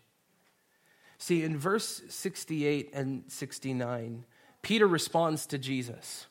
See, 1.21 1.43
in 1.43 1.59
verse 1.59 2.00
68 2.09 2.93
and 2.95 3.25
69, 3.29 4.25
Peter 4.62 4.87
responds 4.87 5.45
to 5.49 5.59
Jesus. 5.59 6.27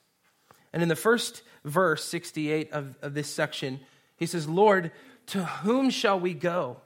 And 0.73 0.81
in 0.81 0.89
the 0.89 0.95
first 0.95 1.43
verse, 1.63 2.03
68 2.03 2.71
of, 2.71 2.97
of 3.03 3.13
this 3.13 3.29
section, 3.29 3.81
he 4.17 4.25
says, 4.25 4.49
Lord, 4.49 4.91
to 5.27 5.45
whom 5.45 5.91
shall 5.91 6.19
we 6.19 6.33
go? 6.33 6.77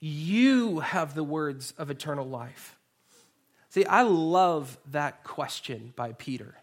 You 0.00 0.80
have 0.80 1.14
the 1.14 1.22
words 1.22 1.72
of 1.78 1.90
eternal 1.90 2.26
life. 2.26 2.76
See, 3.70 3.84
I 3.84 4.02
love 4.02 4.76
that 4.90 5.22
question 5.22 5.92
by 5.94 6.14
Peter 6.14 6.56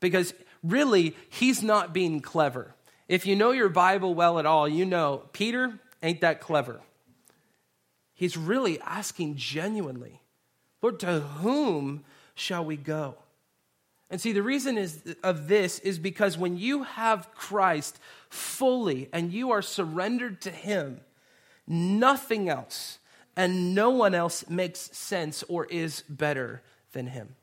because 0.00 0.32
really, 0.62 1.14
he's 1.28 1.62
not 1.62 1.92
being 1.92 2.20
clever. 2.20 2.74
If 3.06 3.26
you 3.26 3.36
know 3.36 3.50
your 3.50 3.68
Bible 3.68 4.14
well 4.14 4.38
at 4.38 4.46
all, 4.46 4.66
you 4.66 4.86
know 4.86 5.24
Peter 5.34 5.78
ain't 6.02 6.22
that 6.22 6.40
clever. 6.40 6.80
He's 8.16 8.36
really 8.36 8.80
asking 8.80 9.36
genuinely, 9.36 10.22
Lord, 10.80 10.98
to 11.00 11.20
whom 11.20 12.02
shall 12.34 12.64
we 12.64 12.76
go? 12.76 13.16
And 14.08 14.18
see, 14.20 14.32
the 14.32 14.42
reason 14.42 14.78
is, 14.78 15.16
of 15.22 15.48
this 15.48 15.78
is 15.80 15.98
because 15.98 16.38
when 16.38 16.56
you 16.56 16.84
have 16.84 17.34
Christ 17.34 18.00
fully 18.30 19.10
and 19.12 19.32
you 19.32 19.50
are 19.50 19.60
surrendered 19.60 20.40
to 20.42 20.50
Him, 20.50 21.02
nothing 21.66 22.48
else 22.48 22.98
and 23.36 23.74
no 23.74 23.90
one 23.90 24.14
else 24.14 24.48
makes 24.48 24.80
sense 24.96 25.44
or 25.46 25.66
is 25.66 26.02
better 26.08 26.62
than 26.92 27.08
Him. 27.08 27.34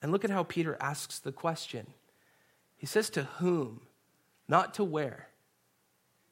And 0.00 0.10
look 0.10 0.24
at 0.24 0.30
how 0.30 0.44
Peter 0.44 0.78
asks 0.80 1.18
the 1.18 1.32
question. 1.32 1.86
He 2.78 2.86
says, 2.86 3.10
To 3.10 3.24
whom? 3.24 3.82
Not 4.48 4.72
to 4.74 4.84
where. 4.84 5.28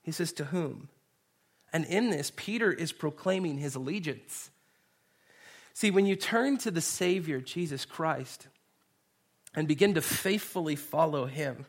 He 0.02 0.12
says, 0.12 0.32
To 0.32 0.46
whom? 0.46 0.88
And 1.72 1.84
in 1.84 2.10
this, 2.10 2.32
Peter 2.34 2.72
is 2.72 2.92
proclaiming 2.92 3.58
his 3.58 3.74
allegiance. 3.74 4.50
See, 5.72 5.90
when 5.90 6.06
you 6.06 6.16
turn 6.16 6.58
to 6.58 6.70
the 6.70 6.80
Savior, 6.80 7.40
Jesus 7.40 7.84
Christ, 7.84 8.48
and 9.54 9.68
begin 9.68 9.94
to 9.94 10.02
faithfully 10.02 10.76
follow 10.76 11.26
him, 11.26 11.66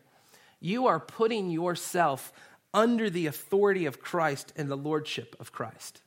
you 0.60 0.88
are 0.88 1.00
putting 1.00 1.50
yourself 1.50 2.31
under 2.74 3.10
the 3.10 3.27
authority 3.27 3.86
of 3.86 4.01
Christ 4.01 4.53
and 4.55 4.70
the 4.70 4.77
lordship 4.77 5.36
of 5.39 5.51
Christ. 5.51 6.01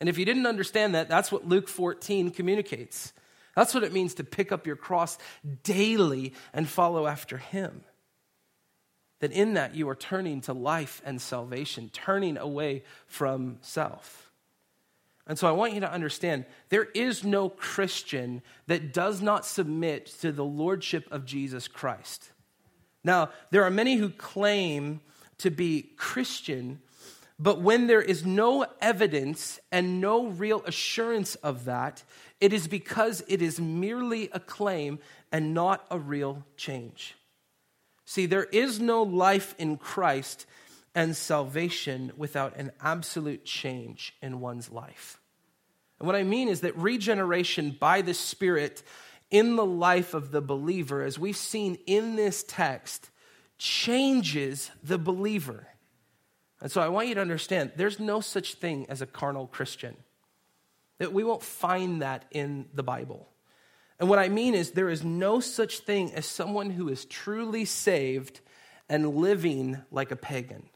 And 0.00 0.08
if 0.08 0.16
you 0.18 0.24
didn't 0.24 0.46
understand 0.46 0.94
that, 0.94 1.08
that's 1.08 1.30
what 1.30 1.46
Luke 1.46 1.68
14 1.68 2.30
communicates. 2.30 3.12
That's 3.54 3.74
what 3.74 3.84
it 3.84 3.92
means 3.92 4.14
to 4.14 4.24
pick 4.24 4.52
up 4.52 4.66
your 4.66 4.76
cross 4.76 5.18
daily 5.62 6.32
and 6.52 6.68
follow 6.68 7.06
after 7.06 7.36
Him. 7.36 7.82
That 9.20 9.32
in 9.32 9.54
that 9.54 9.74
you 9.74 9.88
are 9.88 9.94
turning 9.94 10.40
to 10.42 10.52
life 10.52 11.00
and 11.04 11.20
salvation, 11.20 11.90
turning 11.92 12.36
away 12.36 12.82
from 13.06 13.58
self. 13.60 14.30
And 15.26 15.38
so 15.38 15.46
I 15.46 15.52
want 15.52 15.74
you 15.74 15.80
to 15.80 15.92
understand 15.92 16.44
there 16.70 16.88
is 16.94 17.22
no 17.22 17.48
Christian 17.48 18.42
that 18.66 18.92
does 18.92 19.22
not 19.22 19.46
submit 19.46 20.06
to 20.22 20.32
the 20.32 20.44
lordship 20.44 21.06
of 21.12 21.24
Jesus 21.24 21.68
Christ. 21.68 22.32
Now, 23.04 23.30
there 23.50 23.62
are 23.62 23.70
many 23.70 23.96
who 23.96 24.10
claim 24.10 25.00
to 25.38 25.50
be 25.50 25.90
Christian, 25.96 26.80
but 27.38 27.60
when 27.60 27.86
there 27.86 28.02
is 28.02 28.26
no 28.26 28.66
evidence 28.80 29.60
and 29.70 30.00
no 30.00 30.26
real 30.26 30.62
assurance 30.64 31.34
of 31.36 31.64
that, 31.64 32.02
it 32.40 32.52
is 32.52 32.66
because 32.66 33.22
it 33.28 33.40
is 33.40 33.60
merely 33.60 34.30
a 34.32 34.40
claim 34.40 34.98
and 35.30 35.54
not 35.54 35.86
a 35.90 35.98
real 35.98 36.44
change. 36.56 37.14
See, 38.10 38.26
there 38.26 38.42
is 38.42 38.80
no 38.80 39.04
life 39.04 39.54
in 39.56 39.76
Christ 39.76 40.44
and 40.96 41.16
salvation 41.16 42.10
without 42.16 42.56
an 42.56 42.72
absolute 42.80 43.44
change 43.44 44.16
in 44.20 44.40
one's 44.40 44.68
life. 44.68 45.20
And 46.00 46.08
what 46.08 46.16
I 46.16 46.24
mean 46.24 46.48
is 46.48 46.62
that 46.62 46.76
regeneration 46.76 47.70
by 47.70 48.02
the 48.02 48.12
Spirit 48.12 48.82
in 49.30 49.54
the 49.54 49.64
life 49.64 50.12
of 50.12 50.32
the 50.32 50.40
believer, 50.40 51.04
as 51.04 51.20
we've 51.20 51.36
seen 51.36 51.78
in 51.86 52.16
this 52.16 52.42
text, 52.42 53.10
changes 53.58 54.72
the 54.82 54.98
believer. 54.98 55.68
And 56.60 56.72
so 56.72 56.80
I 56.80 56.88
want 56.88 57.06
you 57.06 57.14
to 57.14 57.20
understand 57.20 57.70
there's 57.76 58.00
no 58.00 58.20
such 58.20 58.54
thing 58.54 58.86
as 58.88 59.00
a 59.00 59.06
carnal 59.06 59.46
Christian. 59.46 59.94
That 60.98 61.12
we 61.12 61.22
won't 61.22 61.44
find 61.44 62.02
that 62.02 62.24
in 62.32 62.66
the 62.74 62.82
Bible. 62.82 63.28
And 64.00 64.08
what 64.08 64.18
I 64.18 64.30
mean 64.30 64.54
is, 64.54 64.70
there 64.70 64.88
is 64.88 65.04
no 65.04 65.40
such 65.40 65.80
thing 65.80 66.12
as 66.14 66.24
someone 66.24 66.70
who 66.70 66.88
is 66.88 67.04
truly 67.04 67.66
saved 67.66 68.40
and 68.88 69.14
living 69.16 69.80
like 69.90 70.10
a 70.10 70.16
pagan. 70.16 70.68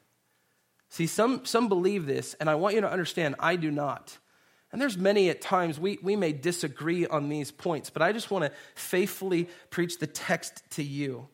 See, 0.90 1.06
some, 1.06 1.44
some 1.46 1.68
believe 1.68 2.06
this, 2.06 2.34
and 2.34 2.48
I 2.48 2.54
want 2.54 2.74
you 2.74 2.82
to 2.82 2.92
understand, 2.92 3.34
I 3.40 3.56
do 3.56 3.70
not. 3.70 4.18
And 4.70 4.80
there's 4.80 4.98
many 4.98 5.30
at 5.30 5.40
times 5.40 5.80
we, 5.80 5.98
we 6.02 6.16
may 6.16 6.32
disagree 6.32 7.06
on 7.06 7.28
these 7.28 7.50
points, 7.50 7.90
but 7.90 8.02
I 8.02 8.12
just 8.12 8.30
want 8.30 8.44
to 8.44 8.52
faithfully 8.74 9.48
preach 9.70 9.98
the 9.98 10.06
text 10.06 10.62
to 10.72 10.82
you 10.82 11.28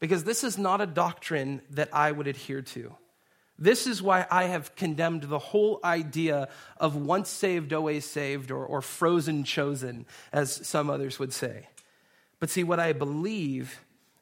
because 0.00 0.24
this 0.24 0.42
is 0.42 0.56
not 0.56 0.80
a 0.80 0.86
doctrine 0.86 1.60
that 1.70 1.90
I 1.92 2.12
would 2.12 2.28
adhere 2.28 2.62
to. 2.62 2.94
This 3.58 3.86
is 3.86 4.02
why 4.02 4.26
I 4.30 4.44
have 4.44 4.76
condemned 4.76 5.24
the 5.24 5.38
whole 5.38 5.80
idea 5.82 6.48
of 6.76 6.94
once 6.94 7.30
saved, 7.30 7.72
always 7.72 8.04
saved, 8.04 8.50
or, 8.50 8.64
or 8.64 8.82
frozen 8.82 9.44
chosen, 9.44 10.04
as 10.32 10.66
some 10.66 10.90
others 10.90 11.18
would 11.18 11.32
say. 11.32 11.68
But 12.38 12.50
see, 12.50 12.64
what 12.64 12.80
I 12.80 12.92
believe 12.92 13.80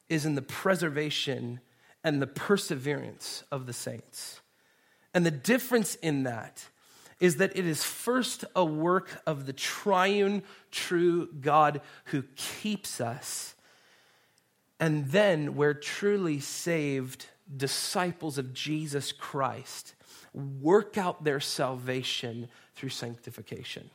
is 0.09 0.25
in 0.25 0.37
the 0.37 0.43
preservation 0.43 1.61
and 2.05 2.23
the 2.23 2.27
perseverance 2.27 3.43
of 3.51 3.67
the 3.67 3.73
saints. 3.73 4.41
And 5.13 5.27
the 5.27 5.31
difference 5.31 5.97
in 5.97 6.25
that 6.25 6.69
is 7.19 7.37
that 7.37 7.57
it 7.57 7.67
is 7.67 7.83
first 7.83 8.45
a 8.55 8.65
work 8.65 9.23
of 9.27 9.47
the 9.47 9.53
triune, 9.53 10.43
true 10.71 11.29
God 11.41 11.81
who 12.07 12.25
keeps 12.37 13.01
us. 13.01 13.55
And 14.79 15.11
then 15.11 15.55
we're 15.55 15.75
truly 15.75 16.41
saved 16.41 17.27
disciples 17.57 18.39
of 18.39 18.55
Jesus 18.55 19.13
Christ 19.13 19.95
work 20.33 20.99
out 20.99 21.25
their 21.25 21.41
salvation 21.41 22.49
through 22.75 22.89
sanctification. 22.89 23.91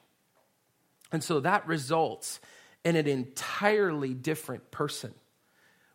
And 1.12 1.24
so 1.24 1.40
that 1.40 1.68
results 1.68 2.40
in 2.84 2.96
an 2.96 3.08
entirely 3.08 4.14
different 4.14 4.72
person. 4.72 5.14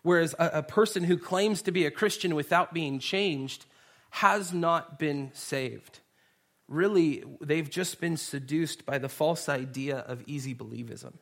Whereas 0.02 0.34
a, 0.38 0.58
a, 0.58 0.62
person 0.62 1.04
who 1.04 1.16
claims 1.16 1.62
to 1.62 1.72
be 1.72 1.86
a 1.86 1.90
Christian 1.90 2.34
without 2.34 2.74
being 2.74 2.98
changed 2.98 3.64
has 4.10 4.52
not 4.52 4.98
been 4.98 5.30
saved. 5.32 6.00
Really, 6.68 7.24
they've 7.40 7.68
just 7.68 8.00
been 8.00 8.16
seduced 8.16 8.84
by 8.84 8.98
the 8.98 9.08
false 9.08 9.48
idea 9.48 9.98
of 9.98 10.22
easy 10.26 10.54
believism. 10.54 11.14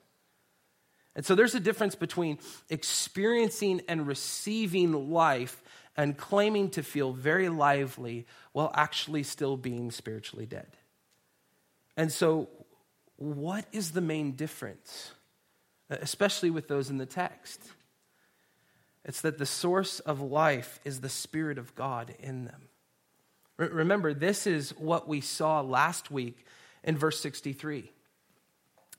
And 1.14 1.24
so 1.24 1.34
there's 1.34 1.54
a 1.54 1.60
difference 1.60 1.94
between 1.94 2.38
experiencing 2.70 3.82
and 3.86 4.06
receiving 4.06 5.10
life 5.10 5.62
and 5.96 6.16
claiming 6.16 6.70
to 6.70 6.82
feel 6.82 7.12
very 7.12 7.48
lively 7.48 8.26
while 8.52 8.70
actually 8.74 9.22
still 9.22 9.56
being 9.56 9.90
spiritually 9.90 10.46
dead. 10.46 10.68
And 11.96 12.10
so, 12.10 12.48
what 13.16 13.66
is 13.72 13.92
the 13.92 14.00
main 14.00 14.32
difference, 14.32 15.12
uh, 15.90 15.96
especially 16.00 16.50
with 16.50 16.68
those 16.68 16.90
in 16.90 16.98
the 16.98 17.06
text? 17.06 17.60
It's 19.04 19.20
that 19.20 19.38
the 19.38 19.46
source 19.46 20.00
of 20.00 20.20
life 20.20 20.80
is 20.84 21.00
the 21.00 21.08
Spirit 21.08 21.58
of 21.58 21.74
God 21.74 22.14
in 22.20 22.44
them. 22.44 22.68
Remember, 23.58 24.14
this 24.14 24.46
is 24.46 24.70
what 24.78 25.06
we 25.06 25.20
saw 25.20 25.60
last 25.60 26.10
week 26.10 26.46
in 26.82 26.96
verse 26.96 27.20
63 27.20 27.90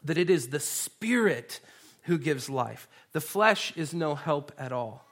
that 0.06 0.18
it 0.18 0.30
is 0.30 0.50
the 0.50 0.60
Spirit 0.60 1.62
who 2.04 2.18
gives 2.18 2.50
life. 2.50 2.90
The 3.14 3.22
flesh 3.22 3.72
is 3.78 3.94
no 3.94 4.16
help 4.16 4.52
at 4.58 4.74
all. 4.74 5.06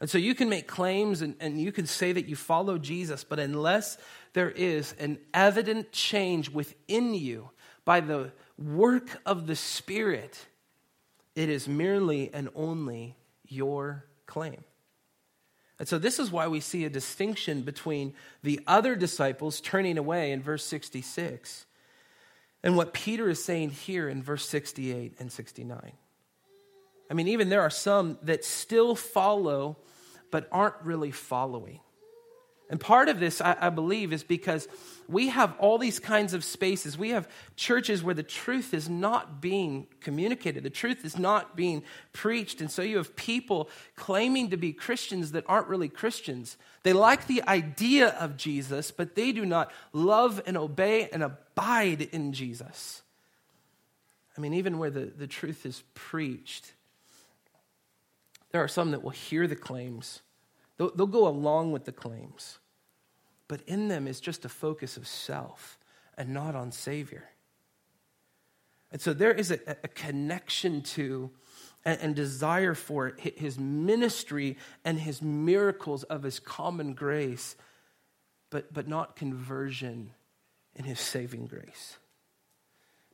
And 0.00 0.10
so 0.10 0.18
you 0.18 0.34
can 0.34 0.48
make 0.48 0.66
claims 0.66 1.22
and, 1.22 1.34
and 1.40 1.60
you 1.60 1.72
can 1.72 1.86
say 1.86 2.12
that 2.12 2.28
you 2.28 2.36
follow 2.36 2.76
Jesus, 2.78 3.24
but 3.24 3.38
unless 3.38 3.96
there 4.34 4.50
is 4.50 4.92
an 4.98 5.18
evident 5.32 5.92
change 5.92 6.50
within 6.50 7.14
you 7.14 7.50
by 7.84 8.00
the 8.00 8.32
work 8.58 9.20
of 9.24 9.46
the 9.46 9.56
Spirit, 9.56 10.46
it 11.34 11.48
is 11.48 11.66
merely 11.66 12.30
and 12.32 12.50
only 12.54 13.16
your 13.48 14.04
claim. 14.26 14.64
And 15.78 15.86
so, 15.86 15.98
this 15.98 16.18
is 16.18 16.30
why 16.30 16.48
we 16.48 16.60
see 16.60 16.84
a 16.84 16.90
distinction 16.90 17.62
between 17.62 18.14
the 18.42 18.60
other 18.66 18.96
disciples 18.96 19.60
turning 19.60 19.98
away 19.98 20.32
in 20.32 20.42
verse 20.42 20.64
66 20.64 21.66
and 22.62 22.76
what 22.76 22.94
Peter 22.94 23.28
is 23.28 23.44
saying 23.44 23.70
here 23.70 24.08
in 24.08 24.22
verse 24.22 24.48
68 24.48 25.14
and 25.18 25.30
69. 25.30 25.92
I 27.10 27.14
mean, 27.14 27.28
even 27.28 27.48
there 27.48 27.62
are 27.62 27.70
some 27.70 28.18
that 28.22 28.44
still 28.44 28.94
follow, 28.94 29.76
but 30.30 30.48
aren't 30.50 30.76
really 30.82 31.10
following. 31.10 31.80
And 32.68 32.80
part 32.80 33.08
of 33.08 33.20
this, 33.20 33.40
I, 33.40 33.56
I, 33.60 33.70
believe, 33.70 34.12
is 34.12 34.24
because 34.24 34.66
we 35.08 35.28
have 35.28 35.54
all 35.60 35.78
these 35.78 36.00
kinds 36.00 36.34
of 36.34 36.42
spaces. 36.42 36.98
We 36.98 37.10
have 37.10 37.28
churches 37.54 38.02
where 38.02 38.14
the 38.14 38.24
truth 38.24 38.74
is 38.74 38.88
not 38.88 39.40
being 39.40 39.86
communicated, 40.00 40.64
the 40.64 40.70
truth 40.70 41.04
is 41.04 41.16
not 41.16 41.54
being 41.54 41.84
preached. 42.12 42.60
And 42.60 42.68
so 42.68 42.82
you 42.82 42.96
have 42.96 43.14
people 43.14 43.70
claiming 43.94 44.50
to 44.50 44.56
be 44.56 44.72
Christians 44.72 45.32
that 45.32 45.44
aren't 45.46 45.68
really 45.68 45.88
Christians. 45.88 46.56
They 46.82 46.92
like 46.92 47.28
the 47.28 47.42
idea 47.44 48.08
of 48.08 48.36
Jesus, 48.36 48.90
but 48.90 49.14
they 49.14 49.30
do 49.30 49.46
not 49.46 49.70
love 49.92 50.42
and 50.44 50.56
obey 50.56 51.08
and 51.12 51.22
abide 51.22 52.02
in 52.10 52.32
Jesus. 52.32 53.02
I 54.36 54.40
mean, 54.40 54.54
even 54.54 54.78
where 54.78 54.90
the, 54.90 55.06
the 55.06 55.28
truth 55.28 55.66
is 55.66 55.84
preached, 55.94 56.72
there 58.56 58.64
are 58.64 58.68
some 58.68 58.92
that 58.92 59.02
will 59.02 59.10
hear 59.10 59.46
the 59.46 59.54
claims 59.54 60.22
They'll, 60.76 60.94
they'll 60.94 61.06
go 61.06 61.28
along 61.28 61.72
with 61.72 61.84
the 61.84 61.92
claims, 61.92 62.58
but 63.48 63.60
in 63.66 63.88
them 63.88 64.06
is 64.06 64.20
just 64.20 64.44
a 64.44 64.48
focus 64.48 64.96
of 64.96 65.06
self 65.06 65.78
and 66.16 66.30
not 66.30 66.54
on 66.54 66.72
Savior. 66.72 67.24
And 68.92 69.00
so 69.00 69.12
there 69.12 69.32
is 69.32 69.50
a, 69.50 69.58
a 69.66 69.88
connection 69.88 70.82
to 70.82 71.30
and, 71.84 72.00
and, 72.00 72.14
desire 72.16 72.74
for 72.74 73.14
his 73.18 73.58
ministry 73.58 74.56
and 74.84 74.98
his 74.98 75.22
miracles 75.22 76.02
of 76.04 76.22
his 76.22 76.40
common 76.40 76.94
grace, 76.94 77.56
but, 78.50 78.72
but 78.72 78.88
not 78.88 79.16
conversion 79.16 80.12
in 80.74 80.84
his 80.84 81.00
saving 81.00 81.46
grace. 81.46 81.98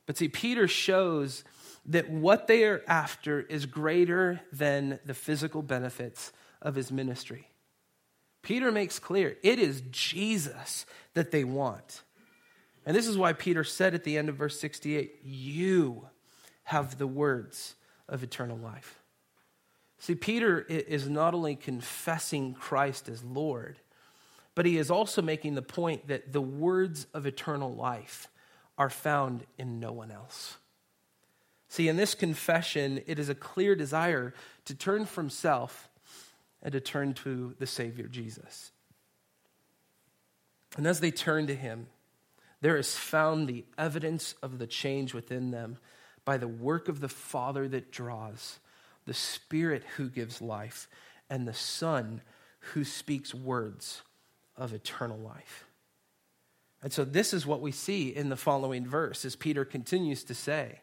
But 0.05 0.17
see, 0.17 0.27
Peter 0.27 0.67
shows 0.67 1.43
that 1.85 2.09
what 2.09 2.47
they 2.47 2.63
are 2.63 2.81
after 2.87 3.41
is 3.41 3.65
greater 3.65 4.41
than 4.51 4.99
the 5.05 5.13
physical 5.13 5.61
benefits 5.61 6.31
of 6.61 6.75
his 6.75 6.91
ministry. 6.91 7.49
Peter 8.41 8.71
makes 8.71 8.99
clear 8.99 9.37
it 9.43 9.59
is 9.59 9.81
Jesus 9.91 10.85
that 11.13 11.31
they 11.31 11.43
want. 11.43 12.03
And 12.85 12.95
this 12.95 13.07
is 13.07 13.17
why 13.17 13.33
Peter 13.33 13.63
said 13.63 13.93
at 13.93 14.03
the 14.03 14.17
end 14.17 14.29
of 14.29 14.35
verse 14.35 14.59
68 14.59 15.21
You 15.23 16.07
have 16.63 16.97
the 16.97 17.07
words 17.07 17.75
of 18.07 18.23
eternal 18.23 18.57
life. 18.57 18.99
See, 19.99 20.15
Peter 20.15 20.59
is 20.59 21.07
not 21.07 21.33
only 21.33 21.55
confessing 21.55 22.53
Christ 22.53 23.07
as 23.07 23.23
Lord, 23.23 23.79
but 24.55 24.65
he 24.65 24.77
is 24.77 24.91
also 24.91 25.21
making 25.21 25.55
the 25.55 25.61
point 25.61 26.07
that 26.07 26.33
the 26.33 26.41
words 26.41 27.07
of 27.13 27.25
eternal 27.25 27.73
life 27.73 28.27
are 28.77 28.89
found 28.89 29.45
in 29.57 29.79
no 29.79 29.93
one 29.93 30.11
else. 30.11 30.57
See, 31.73 31.87
in 31.87 31.95
this 31.95 32.13
confession, 32.13 33.01
it 33.07 33.17
is 33.17 33.29
a 33.29 33.33
clear 33.33 33.75
desire 33.75 34.35
to 34.65 34.75
turn 34.75 35.07
from 35.07 35.31
self 35.31 35.89
and 36.61 36.71
to 36.71 36.79
turn 36.79 37.15
to 37.15 37.55
the 37.57 37.65
Savior 37.65 38.05
Jesus. 38.05 38.69
And 40.77 40.85
as 40.85 40.99
they 40.99 41.09
turn 41.09 41.47
to 41.47 41.55
him, 41.55 41.87
there 42.61 42.77
is 42.77 42.95
found 42.95 43.47
the 43.47 43.65
evidence 43.75 44.35
of 44.43 44.59
the 44.59 44.67
change 44.67 45.15
within 45.15 45.49
them 45.49 45.79
by 46.25 46.37
the 46.37 46.47
work 46.47 46.89
of 46.89 46.99
the 46.99 47.09
Father 47.09 47.67
that 47.69 47.91
draws, 47.91 48.59
the 49.07 49.15
Spirit 49.15 49.83
who 49.97 50.11
gives 50.11 50.43
life, 50.43 50.87
and 51.27 51.47
the 51.47 51.55
Son 51.55 52.21
who 52.73 52.83
speaks 52.83 53.33
words 53.33 54.03
of 54.55 54.75
eternal 54.75 55.17
life. 55.17 55.65
And 56.83 56.93
so, 56.93 57.03
this 57.03 57.33
is 57.33 57.47
what 57.47 57.61
we 57.61 57.71
see 57.71 58.09
in 58.09 58.29
the 58.29 58.37
following 58.37 58.85
verse 58.85 59.25
as 59.25 59.35
Peter 59.35 59.65
continues 59.65 60.23
to 60.25 60.35
say, 60.35 60.81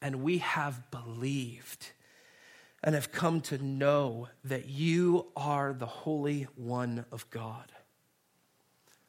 And 0.00 0.22
we 0.22 0.38
have 0.38 0.90
believed 0.90 1.90
and 2.82 2.94
have 2.94 3.10
come 3.10 3.40
to 3.40 3.58
know 3.58 4.28
that 4.44 4.68
you 4.68 5.26
are 5.36 5.72
the 5.72 5.86
Holy 5.86 6.46
One 6.54 7.04
of 7.10 7.28
God. 7.30 7.72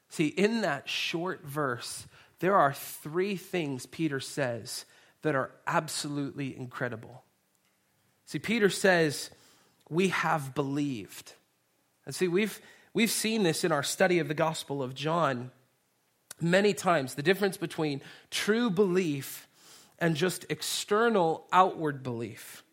See, 0.10 0.28
in 0.28 0.62
that 0.62 0.90
short 0.90 1.46
verse, 1.46 2.08
there 2.40 2.56
are 2.56 2.74
three 2.74 3.36
things 3.36 3.86
Peter 3.86 4.20
says 4.20 4.86
that 5.22 5.36
are 5.36 5.52
absolutely 5.68 6.56
incredible. 6.58 7.24
See, 8.26 8.40
Peter 8.40 8.70
says, 8.70 9.30
We 9.90 10.10
have 10.10 10.56
believed. 10.56 11.34
And 12.06 12.16
see, 12.16 12.28
we've, 12.28 12.60
we've 12.94 13.12
seen 13.12 13.44
this 13.44 13.64
in 13.64 13.72
our 13.72 13.84
study 13.84 14.18
of 14.20 14.28
the 14.28 14.34
Gospel 14.34 14.82
of 14.82 14.96
John 14.96 15.52
many 16.42 16.74
times 16.74 17.16
the 17.16 17.22
difference 17.22 17.58
between 17.58 18.02
true 18.32 18.70
belief 18.70 19.48
and 20.00 20.16
just 20.16 20.46
external 20.50 21.48
outward 21.52 22.04
belief 22.04 22.64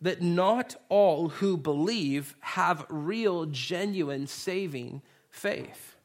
that 0.00 0.20
not 0.20 0.74
all 0.88 1.28
who 1.28 1.56
believe 1.56 2.34
have 2.40 2.84
real, 2.88 3.46
genuine, 3.46 4.26
saving 4.26 5.00
faith. 5.30 5.96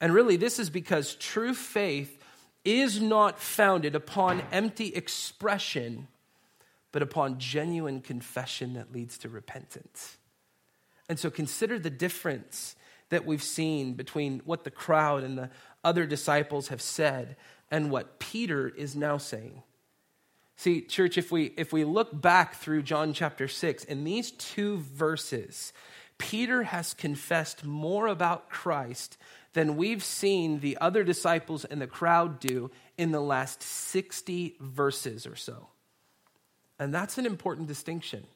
And 0.00 0.14
really, 0.14 0.36
this 0.36 0.58
is 0.58 0.70
because 0.70 1.16
true 1.16 1.52
faith 1.52 2.22
is 2.64 3.00
not 3.00 3.40
founded 3.40 3.94
upon 3.96 4.42
empty 4.52 4.94
expression, 4.94 6.06
but 6.92 7.02
upon 7.02 7.38
genuine 7.38 8.00
confession 8.00 8.74
that 8.74 8.92
leads 8.92 9.18
to 9.18 9.28
repentance. 9.28 10.16
And 11.08 11.18
so 11.18 11.30
consider 11.30 11.78
the 11.78 11.90
difference 11.90 12.76
that 13.08 13.24
we've 13.24 13.42
seen 13.42 13.94
between 13.94 14.42
what 14.44 14.64
the 14.64 14.70
crowd 14.70 15.24
and 15.24 15.38
the 15.38 15.50
other 15.82 16.06
disciples 16.06 16.68
have 16.68 16.82
said 16.82 17.36
and 17.70 17.90
what 17.90 18.18
Peter 18.18 18.68
is 18.68 18.96
now 18.96 19.18
saying. 19.18 19.62
See, 20.56 20.80
church, 20.80 21.16
if 21.16 21.30
we 21.30 21.52
if 21.56 21.72
we 21.72 21.84
look 21.84 22.20
back 22.20 22.56
through 22.56 22.82
John 22.82 23.12
chapter 23.12 23.46
6, 23.46 23.84
in 23.84 24.04
these 24.04 24.32
two 24.32 24.78
verses, 24.78 25.72
Peter 26.18 26.64
has 26.64 26.94
confessed 26.94 27.64
more 27.64 28.08
about 28.08 28.50
Christ 28.50 29.16
than 29.52 29.76
we've 29.76 30.04
seen 30.04 30.60
the 30.60 30.76
other 30.80 31.04
disciples 31.04 31.64
and 31.64 31.80
the 31.80 31.86
crowd 31.86 32.40
do 32.40 32.70
in 32.96 33.12
the 33.12 33.20
last 33.20 33.62
60 33.62 34.56
verses 34.60 35.26
or 35.26 35.36
so. 35.36 35.68
And 36.78 36.92
that's 36.92 37.18
an 37.18 37.26
important 37.26 37.68
distinction. 37.68 38.26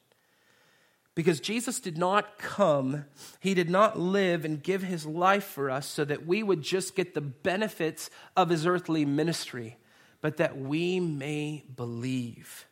Because 1.15 1.39
Jesus 1.39 1.79
did 1.79 1.97
not 1.97 2.39
come, 2.39 3.05
he 3.39 3.53
did 3.53 3.69
not 3.69 3.99
live 3.99 4.45
and 4.45 4.63
give 4.63 4.81
his 4.81 5.05
life 5.05 5.43
for 5.43 5.69
us 5.69 5.85
so 5.85 6.03
that 6.05 6.25
we 6.25 6.41
would 6.41 6.63
just 6.63 6.95
get 6.95 7.13
the 7.13 7.21
benefits 7.21 8.09
of 8.35 8.49
his 8.49 8.65
earthly 8.65 9.05
ministry 9.05 9.77
but 10.23 10.37
that 10.37 10.57
we 10.57 11.01
may 11.01 11.65
believe, 11.75 12.65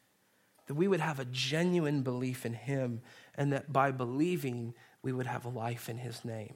that 0.67 0.73
we 0.73 0.88
would 0.88 1.01
have 1.01 1.19
a 1.19 1.25
genuine 1.25 2.01
belief 2.01 2.45
in 2.45 2.54
Him, 2.54 3.01
and 3.36 3.51
that 3.51 3.73
by 3.73 3.91
believing, 3.91 4.73
we 5.04 5.12
would 5.12 5.27
have 5.27 5.45
life 5.45 5.89
in 5.89 5.97
His 5.97 6.23
name. 6.23 6.54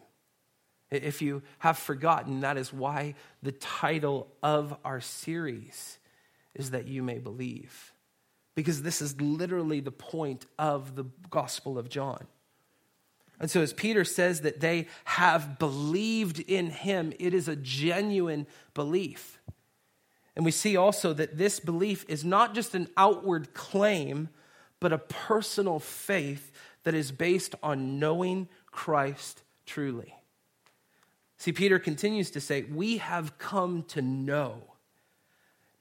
If 0.90 1.22
you 1.22 1.44
have 1.60 1.78
forgotten, 1.78 2.40
that 2.40 2.56
is 2.56 2.72
why 2.72 3.16
the 3.44 3.52
title 3.52 4.30
of 4.42 4.74
our 4.86 5.02
series 5.02 6.00
is 6.54 6.72
that 6.72 6.88
you 6.88 7.04
may 7.04 7.20
believe. 7.20 7.92
Because 8.56 8.82
this 8.82 9.02
is 9.02 9.20
literally 9.20 9.82
the 9.82 9.92
point 9.92 10.46
of 10.58 10.96
the 10.96 11.06
Gospel 11.30 11.78
of 11.78 11.90
John. 11.90 12.26
And 13.40 13.52
so, 13.52 13.62
as 13.62 13.74
Peter 13.74 14.06
says 14.06 14.42
that 14.42 14.62
they 14.62 14.88
have 15.04 15.60
believed 15.60 16.40
in 16.40 16.70
him, 16.70 17.12
it 17.20 17.34
is 17.34 17.48
a 17.48 17.56
genuine 17.56 18.48
belief. 18.74 19.42
And 20.36 20.46
we 20.46 20.52
see 20.52 20.78
also 20.78 21.14
that 21.14 21.38
this 21.38 21.60
belief 21.60 22.06
is 22.08 22.24
not 22.24 22.56
just 22.56 22.76
an 22.76 22.88
outward 22.96 23.54
claim, 23.54 24.30
but 24.80 24.94
a 24.94 24.98
personal 24.98 25.80
faith 25.80 26.52
that 26.84 26.94
is 26.94 27.12
based 27.12 27.56
on 27.64 28.00
knowing 28.00 28.48
Christ 28.72 29.44
truly. 29.66 30.16
See, 31.38 31.52
Peter 31.52 31.80
continues 31.80 32.32
to 32.32 32.42
say, 32.42 32.64
We 32.64 32.98
have 32.98 33.38
come 33.38 33.84
to 33.90 34.02
know. 34.02 34.75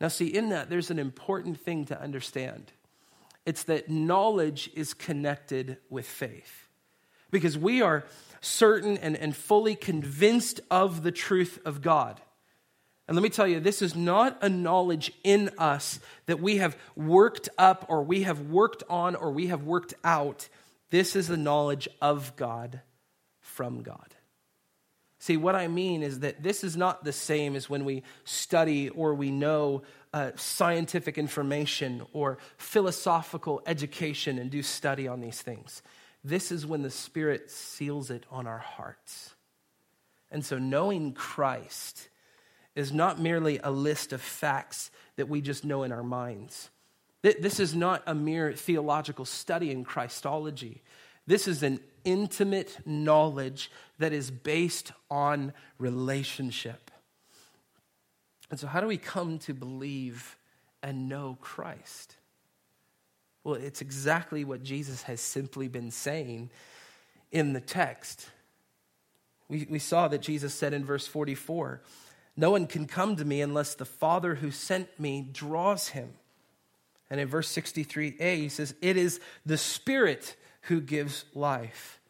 Now, 0.05 0.09
see, 0.09 0.27
in 0.27 0.51
that, 0.51 0.69
there's 0.69 0.91
an 0.91 0.99
important 0.99 1.59
thing 1.59 1.87
to 1.87 1.99
understand 1.99 2.73
it's 3.47 3.63
that 3.63 3.89
knowledge 3.89 4.69
is 4.75 4.93
connected 4.93 5.79
with 5.89 6.05
faith. 6.05 6.69
Because 7.31 7.57
we 7.57 7.81
are 7.81 8.05
certain 8.43 8.99
and, 8.99 9.17
and 9.17 9.35
fully 9.35 9.75
convinced 9.75 10.61
of 10.71 11.05
the 11.05 11.11
truth 11.11 11.59
of 11.65 11.81
God. 11.81 12.21
And 13.09 13.17
let 13.17 13.23
me 13.23 13.31
tell 13.31 13.47
you, 13.47 13.61
this 13.61 13.81
is 13.81 13.97
not 13.97 14.37
a 14.43 14.51
knowledge 14.51 15.11
in 15.25 15.49
us 15.57 16.01
that 16.27 16.39
we 16.39 16.59
have 16.59 16.77
worked 16.95 17.49
up 17.57 17.87
or 17.89 18.03
we 18.03 18.25
have 18.25 18.41
worked 18.51 18.83
on 18.91 19.15
or 19.17 19.31
we 19.31 19.47
have 19.47 19.63
worked 19.63 19.95
out. 20.05 20.51
This 20.91 21.17
is 21.17 21.29
the 21.29 21.39
knowledge 21.39 21.89
of 22.03 22.37
God 22.37 22.83
from 23.41 23.81
God. 23.83 24.14
See, 25.25 25.39
what 25.39 25.55
I 25.55 25.69
mean 25.69 26.03
is 26.03 26.21
that 26.21 26.43
this 26.43 26.63
is 26.63 26.77
not 26.77 27.03
the 27.03 27.11
same 27.11 27.57
as 27.57 27.71
when 27.71 27.87
we 27.87 28.03
study 28.25 28.91
or 28.91 29.15
we 29.15 29.31
know 29.31 29.83
uh, 30.13 30.33
scientific 30.37 31.17
information 31.17 32.03
or 32.13 32.37
philosophical 32.59 33.63
education 33.65 34.39
and 34.39 34.51
do 34.51 34.63
study 34.63 35.09
on 35.09 35.23
these 35.23 35.41
things. 35.41 35.81
This 36.23 36.53
is 36.53 36.67
when 36.67 36.83
the 36.83 36.91
Spirit 36.91 37.51
seals 37.51 38.11
it 38.11 38.27
on 38.31 38.47
our 38.47 38.59
hearts. 38.59 39.35
And 40.31 40.45
so, 40.45 40.59
knowing 40.59 41.15
Christ 41.15 42.11
is 42.75 42.93
not 42.93 43.19
merely 43.19 43.59
a 43.65 43.71
list 43.71 44.13
of 44.13 44.21
facts 44.21 44.91
that 45.17 45.31
we 45.31 45.41
just 45.41 45.65
know 45.65 45.85
in 45.85 45.93
our 45.93 46.03
minds. 46.03 46.69
This 47.23 47.61
is 47.61 47.75
not 47.75 48.03
a 48.07 48.15
mere 48.15 48.53
theological 48.53 49.25
study 49.25 49.71
in 49.71 49.85
Christology. 49.85 50.83
This 51.27 51.49
is 51.49 51.63
an 51.63 51.81
intimate 52.05 52.79
knowledge 52.85 53.71
that 53.99 54.13
is 54.13 54.31
based 54.31 54.93
on 55.11 55.53
relationship. 55.79 56.91
And 58.51 58.61
so, 58.61 58.67
how 58.67 58.81
do 58.81 58.87
we 58.87 58.99
come 58.99 59.39
to 59.41 59.55
believe 59.55 60.37
and 60.83 61.09
know 61.09 61.39
Christ? 61.41 62.17
Well, 63.43 63.55
it's 63.55 63.83
exactly 63.83 64.45
what 64.45 64.63
Jesus 64.63 65.03
has 65.03 65.21
simply 65.21 65.69
been 65.69 65.91
saying 65.91 66.51
in 67.31 67.53
the 67.53 67.61
text. 67.61 68.29
We, 69.49 69.67
we 69.69 69.79
saw 69.79 70.09
that 70.09 70.23
Jesus 70.23 70.55
said 70.55 70.73
in 70.73 70.85
verse 70.85 71.07
44 71.07 71.83
No 72.37 72.51
one 72.51 72.67
can 72.67 72.87
come 72.87 73.17
to 73.17 73.25
me 73.25 73.43
unless 73.43 73.75
the 73.75 73.85
Father 73.85 74.37
who 74.37 74.51
sent 74.51 74.89
me 74.99 75.29
draws 75.31 75.89
him. 75.89 76.15
And 77.11 77.21
in 77.21 77.29
verse 77.29 77.53
63a, 77.55 78.37
he 78.37 78.49
says, 78.49 78.75
It 78.81 78.97
is 78.97 79.21
the 79.45 79.59
Spirit 79.59 80.37
who 80.65 80.81
gives 80.81 81.25
life. 81.35 82.01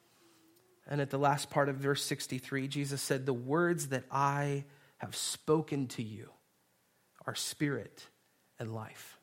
And 0.87 1.01
at 1.01 1.11
the 1.11 1.19
last 1.19 1.51
part 1.51 1.69
of 1.69 1.77
verse 1.77 2.05
63, 2.05 2.69
Jesus 2.69 3.01
said, 3.01 3.27
The 3.27 3.33
words 3.33 3.88
that 3.88 4.05
I 4.11 4.64
have 4.99 5.17
spoken 5.17 5.87
to 5.88 6.03
you 6.03 6.31
are 7.27 7.35
spirit 7.35 8.07
and 8.59 8.75
life. 8.75 9.19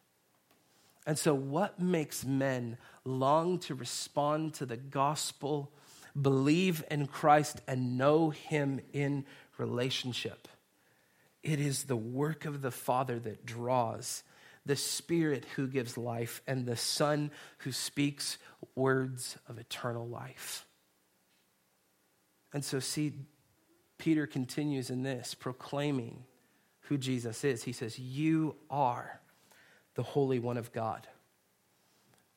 And 1.06 1.18
so, 1.18 1.34
what 1.34 1.80
makes 1.80 2.26
men 2.26 2.78
long 3.04 3.60
to 3.60 3.76
respond 3.76 4.54
to 4.56 4.66
the 4.66 4.78
gospel, 4.78 5.72
believe 6.20 6.84
in 6.92 7.08
Christ, 7.08 7.62
and 7.68 7.98
know 7.98 8.30
him 8.30 8.82
in 8.94 9.26
relationship? 9.58 10.48
It 11.42 11.60
is 11.60 11.86
the 11.86 11.96
work 11.96 12.46
of 12.46 12.62
the 12.62 12.72
Father 12.72 13.18
that 13.20 13.46
draws, 13.46 14.24
the 14.66 14.76
Spirit 14.76 15.46
who 15.56 15.68
gives 15.68 15.98
life, 15.98 16.42
and 16.48 16.66
the 16.66 16.78
Son 16.78 17.32
who 17.60 17.72
speaks 17.72 18.38
words 18.76 19.38
of 19.48 19.58
eternal 19.58 20.08
life. 20.08 20.66
And 22.54 22.64
so, 22.64 22.80
see, 22.80 23.14
Peter 23.98 24.28
continues 24.28 24.90
in 24.90 25.04
this, 25.04 25.34
proclaiming 25.34 26.24
who 26.82 26.98
Jesus 26.98 27.44
is. 27.44 27.64
He 27.64 27.72
says, 27.72 27.98
You 27.98 28.56
are 28.70 29.22
the 29.96 30.04
Holy 30.04 30.40
One 30.40 30.58
of 30.58 30.72
God. 30.72 31.08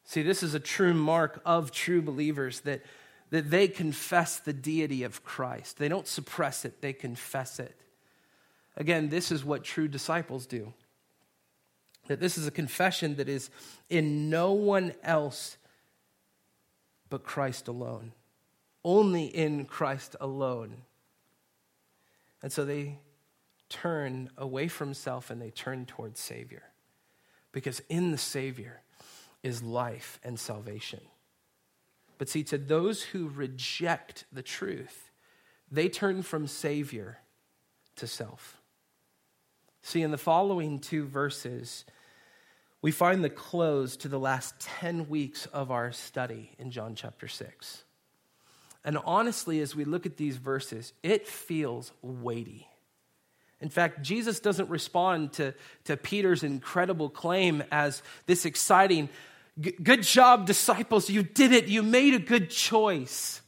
See, 0.05 0.23
this 0.23 0.43
is 0.43 0.55
a 0.55 0.61
true 0.61 0.95
mark 0.95 1.41
of 1.45 1.73
true 1.73 2.03
believers 2.03 2.61
that, 2.61 2.83
that 3.31 3.51
they 3.51 3.69
confess 3.69 4.39
the 4.39 4.53
deity 4.53 5.03
of 5.03 5.25
Christ. 5.25 5.79
They 5.79 5.89
don't 5.89 6.07
suppress 6.07 6.65
it, 6.65 6.81
they 6.81 6.93
confess 6.93 7.59
it. 7.59 7.75
Again, 8.77 9.09
this 9.09 9.33
is 9.33 9.45
what 9.45 9.65
true 9.65 9.89
disciples 9.89 10.47
do. 10.47 10.73
That 12.07 12.21
this 12.21 12.37
is 12.37 12.47
a 12.47 12.51
confession 12.51 13.17
that 13.17 13.29
is 13.29 13.51
in 13.88 14.31
no 14.31 14.53
one 14.53 14.93
else 15.03 15.57
but 17.09 17.25
Christ 17.25 17.69
alone 17.69 18.12
only 18.85 19.25
in 19.25 19.64
Christ 19.64 20.14
alone. 20.21 20.83
And 22.43 22.53
so 22.53 22.64
they 22.64 22.99
turn 23.69 24.29
away 24.37 24.69
from 24.69 24.93
self 24.93 25.31
and 25.31 25.40
they 25.40 25.51
turn 25.51 25.87
towards 25.87 26.21
Savior. 26.21 26.64
Because 27.51 27.81
in 27.88 28.11
the 28.11 28.19
Savior 28.19 28.83
is 29.43 29.62
life 29.62 30.21
and 30.23 30.38
salvation. 30.38 31.01
But 32.19 32.29
see, 32.29 32.45
to 32.45 32.59
those 32.59 33.03
who 33.03 33.29
reject 33.29 34.25
the 34.31 34.43
truth, 34.43 35.11
they 35.71 35.88
turn 35.88 36.23
from 36.23 36.47
Savior 36.47 37.19
to 37.97 38.07
self. 38.07 38.61
See, 39.87 40.01
in 40.01 40.11
the 40.11 40.16
following 40.16 40.79
two 40.79 41.05
verses, 41.05 41.85
we 42.81 42.90
find 42.90 43.23
the 43.23 43.29
close 43.29 43.99
to 43.99 44.09
the 44.09 44.18
last 44.18 44.59
10 44.59 45.11
weeks 45.11 45.44
of 45.44 45.70
our 45.70 45.92
study 45.92 46.53
in 46.59 46.70
John 46.70 46.94
chapter 46.94 47.29
6. 47.29 47.85
And 48.83 48.97
honestly, 49.05 49.61
as 49.61 49.77
we 49.77 49.85
look 49.85 50.07
at 50.07 50.16
these 50.16 50.38
verses, 50.38 50.94
it 51.03 51.29
feels 51.29 51.92
weighty. 52.01 52.66
In 53.61 53.68
fact, 53.68 54.01
Jesus 54.01 54.40
doesn't 54.40 54.70
respond 54.70 55.35
to, 55.35 55.53
to 55.85 55.99
Peter's 55.99 56.42
incredible 56.42 57.11
claim 57.11 57.62
as 57.70 58.03
this 58.25 58.47
exciting, 58.47 59.11
good 59.61 60.03
job, 60.03 60.47
disciples, 60.47 61.11
you 61.11 61.23
did 61.23 61.53
it, 61.53 61.68
you 61.68 61.83
made 61.83 62.14
a 62.14 62.18
good 62.18 62.49
choice. 62.49 63.42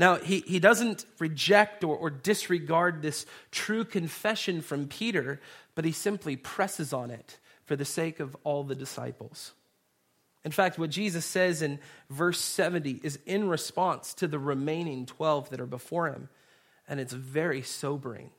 Now, 0.00 0.16
he, 0.16 0.40
he 0.40 0.58
doesn't 0.60 1.04
reject 1.18 1.84
or, 1.84 1.94
or 1.94 2.08
disregard 2.08 3.02
this 3.02 3.26
true 3.50 3.84
confession 3.84 4.62
from 4.62 4.88
Peter, 4.88 5.42
but 5.74 5.84
he 5.84 5.92
simply 5.92 6.36
presses 6.36 6.94
on 6.94 7.10
it 7.10 7.38
for 7.66 7.76
the 7.76 7.84
sake 7.84 8.18
of 8.18 8.34
all 8.42 8.64
the 8.64 8.74
disciples. 8.74 9.52
In 10.42 10.52
fact, 10.52 10.78
what 10.78 10.88
Jesus 10.88 11.26
says 11.26 11.60
in 11.60 11.78
verse 12.08 12.40
70 12.40 13.00
is 13.02 13.18
in 13.26 13.46
response 13.46 14.14
to 14.14 14.26
the 14.26 14.38
remaining 14.38 15.04
12 15.04 15.50
that 15.50 15.60
are 15.60 15.66
before 15.66 16.06
him, 16.06 16.30
and 16.88 16.98
it's 16.98 17.12
very 17.12 17.60
sobering. 17.60 18.30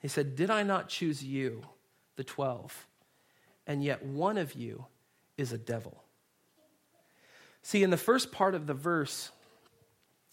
He 0.00 0.08
said, 0.08 0.36
Did 0.36 0.50
I 0.50 0.64
not 0.64 0.90
choose 0.90 1.24
you, 1.24 1.62
the 2.16 2.24
12, 2.24 2.86
and 3.66 3.82
yet 3.82 4.04
one 4.04 4.36
of 4.36 4.52
you 4.52 4.84
is 5.38 5.50
a 5.50 5.58
devil? 5.58 6.04
See, 7.62 7.82
in 7.82 7.88
the 7.88 7.96
first 7.96 8.32
part 8.32 8.54
of 8.54 8.66
the 8.66 8.74
verse, 8.74 9.30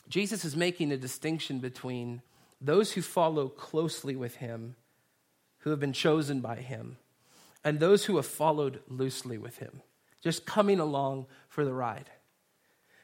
Jesus 0.10 0.44
is 0.44 0.56
making 0.56 0.92
a 0.92 0.98
distinction 0.98 1.60
between 1.60 2.22
those 2.60 2.94
who 2.94 3.02
follow 3.02 3.48
closely 3.48 4.16
with 4.16 4.38
him, 4.38 4.76
who 5.60 5.70
have 5.70 5.80
been 5.80 5.94
chosen 5.94 6.42
by 6.42 6.58
him, 6.58 6.98
and 7.64 7.80
those 7.80 8.06
who 8.06 8.16
have 8.18 8.26
followed 8.26 8.82
loosely 8.88 9.38
with 9.38 9.58
him 9.58 9.82
just 10.22 10.46
coming 10.46 10.80
along 10.80 11.26
for 11.48 11.64
the 11.64 11.74
ride. 11.74 12.10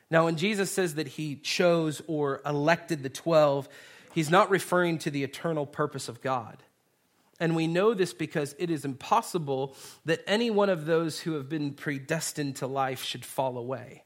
Now, 0.09 0.25
when 0.25 0.37
Jesus 0.37 0.71
says 0.71 0.95
that 0.95 1.07
he 1.07 1.35
chose 1.35 2.01
or 2.07 2.41
elected 2.45 3.03
the 3.03 3.09
12, 3.09 3.67
he's 4.13 4.29
not 4.29 4.49
referring 4.49 4.99
to 4.99 5.09
the 5.09 5.23
eternal 5.23 5.65
purpose 5.65 6.07
of 6.07 6.21
God. 6.21 6.57
And 7.39 7.55
we 7.55 7.67
know 7.67 7.93
this 7.93 8.13
because 8.13 8.55
it 8.59 8.69
is 8.69 8.85
impossible 8.85 9.75
that 10.05 10.23
any 10.27 10.49
one 10.49 10.69
of 10.69 10.85
those 10.85 11.19
who 11.19 11.33
have 11.33 11.49
been 11.49 11.73
predestined 11.73 12.57
to 12.57 12.67
life 12.67 13.03
should 13.03 13.25
fall 13.25 13.57
away. 13.57 14.03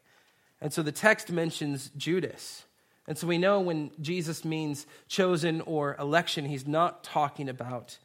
And 0.62 0.74
so 0.74 0.82
the 0.82 0.92
text 0.92 1.32
mentions 1.32 1.92
Judas. 1.96 2.64
And 3.10 3.17
so 3.17 3.26
we 3.26 3.39
know 3.39 3.60
when 3.60 3.89
Jesus 4.00 4.45
means 4.45 4.86
chosen 5.08 5.62
or 5.62 5.95
election, 5.98 6.45
he's 6.45 6.67
not 6.67 7.04
talking 7.04 7.50
about 7.50 7.98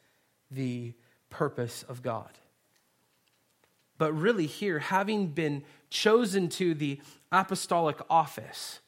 the 0.50 0.94
purpose 1.28 1.84
of 1.86 2.02
God. 2.02 2.30
But 3.98 4.14
really, 4.14 4.46
here, 4.46 4.78
having 4.78 5.26
been 5.26 5.62
chosen 5.90 6.48
to 6.48 6.72
the 6.72 7.02
apostolic 7.30 7.98
office, 8.08 8.80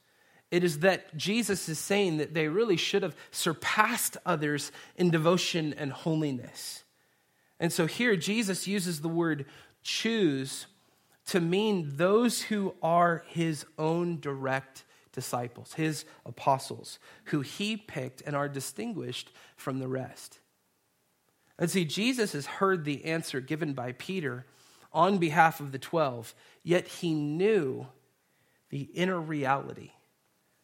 it 0.50 0.64
is 0.64 0.78
that 0.78 1.14
Jesus 1.18 1.68
is 1.68 1.78
saying 1.78 2.16
that 2.16 2.32
they 2.32 2.48
really 2.48 2.78
should 2.78 3.02
have 3.02 3.14
surpassed 3.30 4.16
others 4.24 4.72
in 4.96 5.10
devotion 5.10 5.74
and 5.74 5.92
holiness. 5.92 6.84
And 7.60 7.70
so 7.70 7.84
here, 7.84 8.16
Jesus 8.16 8.66
uses 8.66 9.02
the 9.02 9.08
word 9.08 9.44
choose 9.82 10.66
to 11.26 11.40
mean 11.40 11.92
those 11.96 12.40
who 12.44 12.74
are 12.82 13.22
his 13.28 13.66
own 13.76 14.18
direct 14.18 14.84
disciples, 15.16 15.72
his 15.72 16.04
apostles, 16.24 17.00
who 17.24 17.40
he 17.40 17.76
picked 17.76 18.22
and 18.22 18.36
are 18.36 18.48
distinguished 18.48 19.32
from 19.56 19.80
the 19.80 19.88
rest. 19.88 20.38
And 21.58 21.68
see, 21.68 21.84
Jesus 21.84 22.32
has 22.32 22.46
heard 22.46 22.84
the 22.84 23.04
answer 23.06 23.40
given 23.40 23.72
by 23.72 23.92
Peter 23.92 24.46
on 24.92 25.18
behalf 25.18 25.58
of 25.58 25.72
the 25.72 25.78
12, 25.78 26.34
yet 26.62 26.86
he 26.86 27.12
knew 27.12 27.88
the 28.70 28.82
inner 28.82 29.20
reality 29.20 29.90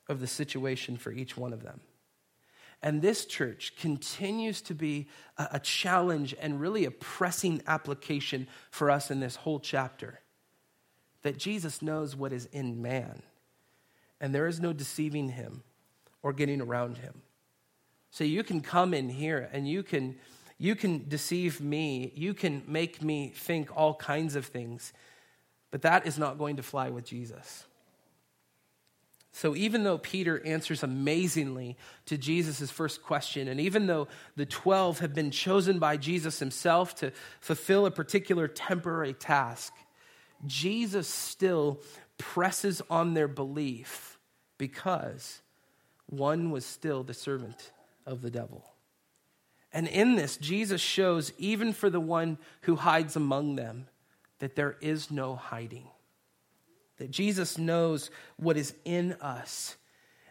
of 0.09 0.21
the 0.21 0.27
situation 0.27 0.97
for 0.97 1.11
each 1.11 1.37
one 1.37 1.53
of 1.53 1.63
them. 1.63 1.81
And 2.83 3.01
this 3.01 3.25
church 3.25 3.75
continues 3.79 4.61
to 4.63 4.75
be 4.75 5.09
a, 5.39 5.61
challenge 5.61 6.35
and 6.41 6.61
really 6.61 6.85
a 6.85 6.91
pressing 6.91 7.63
application 7.67 8.49
for 8.71 8.91
us 8.91 9.11
in 9.11 9.21
this 9.21 9.37
whole 9.37 9.61
chapter. 9.61 10.21
That 11.23 11.39
Jesus 11.39 11.81
knows 11.81 12.17
what 12.17 12.33
is 12.33 12.47
in 12.47 12.83
man, 12.83 13.23
and 14.23 14.35
there 14.35 14.47
is 14.47 14.61
no 14.61 14.73
deceiving 14.73 15.29
him 15.29 15.63
or 16.23 16.33
getting 16.33 16.63
around 16.63 16.99
him. 16.99 17.21
So 18.11 18.25
you 18.25 18.43
can 18.45 18.63
come 18.63 18.95
in 18.95 19.11
here 19.11 19.51
and 19.53 19.69
you 19.69 19.83
can 19.83 20.17
you 20.59 20.77
can 20.77 21.09
deceive 21.09 21.61
me. 21.61 22.13
You 22.15 22.35
can 22.35 22.63
make 22.69 23.03
me 23.03 23.33
think 23.35 23.77
all 23.77 23.95
kinds 23.95 24.37
of 24.37 24.47
things. 24.47 24.93
But 25.73 25.83
that 25.83 26.07
is 26.07 26.19
not 26.19 26.39
going 26.39 26.57
to 26.57 26.63
fly 26.63 26.91
with 26.91 27.05
Jesus. 27.05 27.65
So, 29.33 29.57
even 29.57 29.83
though 29.83 29.99
Peter 29.99 30.41
answers 30.47 30.85
amazingly 30.85 31.77
to 32.05 32.17
Jesus' 32.17 32.71
first 32.71 33.03
question, 33.03 33.49
and 33.49 33.59
even 33.59 33.87
though 33.87 34.07
the 34.37 34.47
12 34.47 35.01
have 35.01 35.15
been 35.15 35.33
chosen 35.33 35.81
by 35.81 35.97
Jesus 35.97 36.39
himself 36.39 36.95
to 36.97 37.13
fulfill 37.41 37.87
a 37.87 37.91
particular 37.91 38.47
temporary 38.47 39.15
task, 39.15 39.73
Jesus 40.47 41.09
still 41.09 41.81
presses 42.19 42.83
on 42.89 43.15
their 43.15 43.27
belief 43.27 44.12
because 44.59 45.43
one 46.07 46.51
was 46.51 46.65
still 46.65 47.03
the 47.03 47.15
servant 47.15 47.73
of 48.07 48.23
the 48.23 48.31
devil. 48.31 48.65
And 49.73 49.89
in 49.89 50.17
this, 50.17 50.37
Jesus 50.37 50.81
shows, 50.81 51.33
even 51.39 51.73
for 51.73 51.89
the 51.89 52.01
one 52.01 52.39
who 52.63 52.77
hides 52.77 53.17
among 53.17 53.57
them, 53.57 53.87
that 54.39 54.55
there 54.55 54.77
is 54.81 55.11
no 55.11 55.35
hiding 55.35 55.89
that 57.03 57.11
Jesus 57.11 57.59
knows 57.59 58.13
what 58.37 58.57
is 58.57 58.75
in 58.85 59.15
us, 59.15 59.77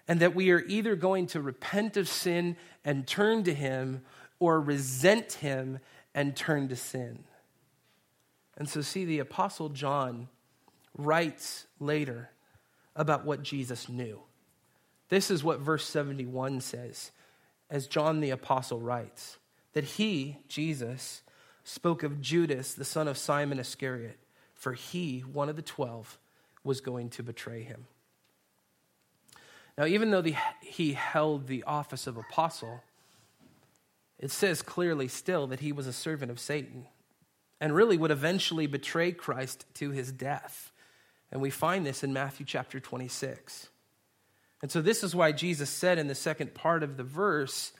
and 0.07 0.21
that 0.21 0.34
we 0.34 0.51
are 0.51 0.63
either 0.67 0.95
going 0.95 1.27
to 1.27 1.41
repent 1.41 1.97
of 1.97 2.07
sin 2.07 2.55
and 2.86 3.05
turn 3.05 3.43
to 3.43 3.53
Him 3.53 4.03
or 4.39 4.62
resent 4.62 5.34
Him 5.34 5.79
and 6.15 6.34
turn 6.34 6.69
to 6.69 6.77
sin. 6.77 7.25
And 8.57 8.69
so, 8.69 8.79
see, 8.79 9.03
the 9.03 9.19
Apostle 9.19 9.67
John 9.67 10.29
writes 10.97 11.67
later 11.77 12.29
about 12.95 13.25
what 13.25 13.43
Jesus 13.43 13.89
knew. 13.89 14.19
This 15.10 15.30
is 15.30 15.43
what 15.43 15.60
verse 15.60 15.86
71 15.86 16.62
says, 16.62 17.12
as 17.69 17.88
John 17.88 18.19
the 18.19 18.30
Apostle 18.30 18.80
writes 18.80 19.38
that 19.73 19.84
he, 19.84 20.38
Jesus, 20.47 21.21
spoke 21.63 22.04
of 22.04 22.21
Judas, 22.21 22.73
the 22.73 22.86
son 22.86 23.08
of 23.08 23.17
Simon 23.17 23.60
Iscariot, 23.60 24.17
for 24.54 24.73
he, 24.73 25.19
one 25.19 25.49
of 25.49 25.56
the 25.56 25.62
twelve, 25.62 26.17
was 26.63 26.82
going 26.82 27.10
to 27.12 27.23
betray 27.23 27.63
him. 27.63 27.88
Now, 29.77 29.86
even 29.86 30.12
though 30.12 30.21
the, 30.21 30.36
he 30.62 30.93
held 30.93 31.47
the 31.47 31.63
office 31.63 32.08
of 32.08 32.17
apostle, 32.17 32.84
it 34.19 34.32
says 34.32 34.62
clearly 34.62 35.08
still 35.08 35.47
that 35.47 35.62
he 35.62 35.71
was 35.71 35.88
a 35.88 35.93
servant 35.93 36.32
of 36.32 36.39
Satan 36.39 36.86
and 37.60 37.75
really 37.75 37.97
would 37.97 38.12
eventually 38.12 38.67
betray 38.67 39.12
Christ 39.12 39.65
to 39.75 39.91
his 39.91 40.12
death. 40.12 40.71
And 41.32 41.41
we 41.41 41.50
find 41.50 41.86
this 41.86 42.04
in 42.04 42.13
Matthew 42.13 42.46
chapter 42.46 42.80
26. 42.80 43.70
And 44.62 44.72
so, 44.72 44.82
this 44.82 45.04
is 45.04 45.15
why 45.15 45.32
Jesus 45.32 45.70
said 45.70 45.98
in 45.98 46.08
the 46.08 46.15
second 46.15 46.54
part 46.54 46.84
of 46.84 46.98
the 46.98 47.04
verse, 47.04 47.72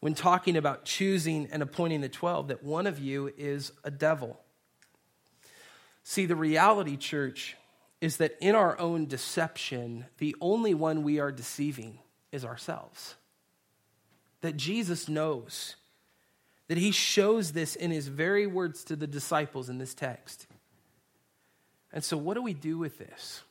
when 0.00 0.14
talking 0.14 0.56
about 0.56 0.84
choosing 0.84 1.48
and 1.50 1.62
appointing 1.62 2.00
the 2.00 2.08
12, 2.08 2.48
that 2.48 2.62
one 2.62 2.86
of 2.86 2.98
you 2.98 3.32
is 3.36 3.72
a 3.84 3.90
devil. 3.90 4.40
See, 6.02 6.26
the 6.26 6.36
reality, 6.36 6.96
church, 6.96 7.56
is 8.00 8.18
that 8.18 8.36
in 8.40 8.54
our 8.54 8.78
own 8.78 9.06
deception, 9.06 10.04
the 10.18 10.36
only 10.40 10.74
one 10.74 11.02
we 11.02 11.18
are 11.20 11.32
deceiving 11.32 12.00
is 12.32 12.44
ourselves. 12.44 13.14
That 14.42 14.58
Jesus 14.58 15.08
knows, 15.08 15.76
that 16.68 16.76
he 16.76 16.90
shows 16.90 17.52
this 17.52 17.74
in 17.74 17.90
his 17.90 18.08
very 18.08 18.46
words 18.46 18.84
to 18.84 18.96
the 18.96 19.06
disciples 19.06 19.70
in 19.70 19.78
this 19.78 19.94
text. 19.94 20.46
And 21.94 22.02
so, 22.02 22.16
what 22.18 22.34
do 22.34 22.42
we 22.42 22.54
do 22.54 22.76
with 22.76 22.98
this? 22.98 23.42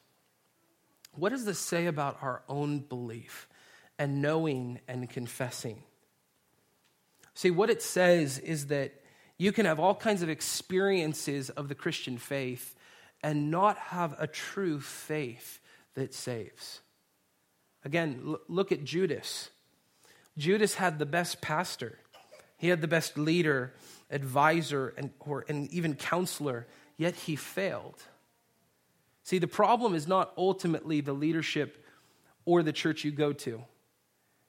What 1.16 1.30
does 1.30 1.46
this 1.46 1.60
say 1.60 1.86
about 1.86 2.18
our 2.22 2.44
own 2.50 2.80
belief 2.80 3.48
and 3.98 4.22
knowing 4.22 4.82
and 4.86 5.10
confessing? 5.10 5.82
See, 7.34 7.52
what 7.52 7.70
it 7.70 7.82
says 7.82 8.40
is 8.40 8.68
that 8.68 9.02
you 9.38 9.54
can 9.54 9.66
have 9.66 9.80
all 9.80 9.96
kinds 9.96 10.22
of 10.22 10.30
experiences 10.30 11.50
of 11.52 11.70
the 11.70 11.76
Christian 11.76 12.18
faith 12.18 12.76
and 13.24 13.50
not 13.50 13.78
have 13.78 14.14
a 14.20 14.28
true 14.28 14.82
faith 14.82 15.62
that 15.94 16.14
saves. 16.14 16.82
Again, 17.86 18.36
look 18.50 18.74
at 18.74 18.84
Judas. 18.84 19.52
Judas 20.38 20.76
had 20.76 21.00
the 21.00 21.06
best 21.06 21.42
pastor, 21.42 21.98
he 22.58 22.68
had 22.68 22.82
the 22.82 22.88
best 22.90 23.18
leader, 23.18 23.74
advisor, 24.12 24.94
and, 24.98 25.12
or, 25.22 25.46
and 25.48 25.72
even 25.72 25.96
counselor, 25.96 26.68
yet 26.98 27.16
he 27.16 27.38
failed. 27.38 28.04
See, 29.24 29.40
the 29.40 29.48
problem 29.48 29.96
is 29.96 30.08
not 30.08 30.34
ultimately 30.38 31.02
the 31.02 31.14
leadership 31.14 31.86
or 32.46 32.62
the 32.62 32.74
church 32.74 33.04
you 33.04 33.12
go 33.12 33.34
to. 33.34 33.64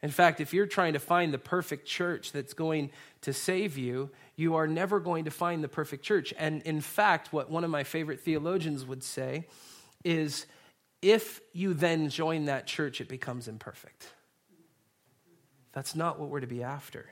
In 0.03 0.11
fact, 0.11 0.41
if 0.41 0.53
you're 0.53 0.67
trying 0.67 0.93
to 0.93 0.99
find 0.99 1.33
the 1.33 1.39
perfect 1.39 1.87
church 1.87 2.33
that's 2.33 2.53
going 2.53 2.91
to 3.23 3.33
save 3.33 3.79
you, 3.79 4.11
you 4.37 4.57
are 4.57 4.67
never 4.67 5.01
going 5.01 5.25
to 5.25 5.31
find 5.31 5.65
the 5.65 5.69
perfect 5.69 6.05
church. 6.05 6.35
And 6.37 6.61
in 6.63 6.81
fact, 6.81 7.33
what 7.33 7.51
one 7.51 7.65
of 7.65 7.71
my 7.71 7.85
favorite 7.85 8.21
theologians 8.21 8.85
would 8.85 9.03
say 9.03 9.47
is 10.05 10.45
if 11.01 11.41
you 11.53 11.73
then 11.73 12.11
join 12.11 12.47
that 12.47 12.67
church, 12.67 13.01
it 13.01 13.09
becomes 13.09 13.49
imperfect. 13.49 14.13
That's 15.73 15.95
not 15.95 16.21
what 16.21 16.29
we're 16.29 16.41
to 16.41 16.47
be 16.47 16.63
after. 16.63 17.07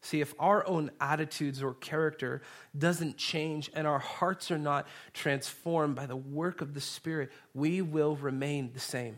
See, 0.00 0.20
if 0.20 0.32
our 0.38 0.66
own 0.66 0.90
attitudes 1.00 1.62
or 1.62 1.74
character 1.74 2.40
doesn't 2.76 3.16
change 3.16 3.70
and 3.74 3.86
our 3.86 3.98
hearts 3.98 4.50
are 4.50 4.58
not 4.58 4.86
transformed 5.12 5.96
by 5.96 6.06
the 6.06 6.16
work 6.16 6.60
of 6.60 6.74
the 6.74 6.80
Spirit, 6.80 7.32
we 7.52 7.82
will 7.82 8.14
remain 8.16 8.70
the 8.72 8.80
same. 8.80 9.16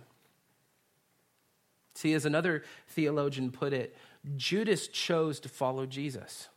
See, 1.95 2.15
as 2.15 2.25
another 2.25 2.65
theologian 2.89 3.51
put 3.51 3.73
it, 3.75 3.95
Judas 4.37 4.89
chose 4.89 5.39
to 5.41 5.49
follow 5.49 5.85
Jesus. 5.87 6.49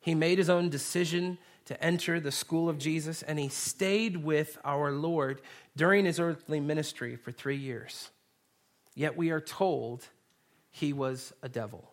He 0.00 0.14
made 0.14 0.38
his 0.38 0.50
own 0.50 0.68
decision 0.68 1.38
to 1.66 1.82
enter 1.82 2.20
the 2.20 2.32
school 2.32 2.68
of 2.68 2.78
Jesus, 2.78 3.22
and 3.22 3.38
he 3.38 3.48
stayed 3.48 4.18
with 4.18 4.58
our 4.64 4.92
Lord 4.92 5.40
during 5.76 6.04
his 6.04 6.18
earthly 6.18 6.60
ministry 6.60 7.16
for 7.16 7.32
three 7.32 7.56
years. 7.56 8.10
Yet 8.94 9.16
we 9.16 9.30
are 9.30 9.40
told 9.40 10.06
he 10.70 10.92
was 10.92 11.32
a 11.42 11.48
devil. 11.48 11.89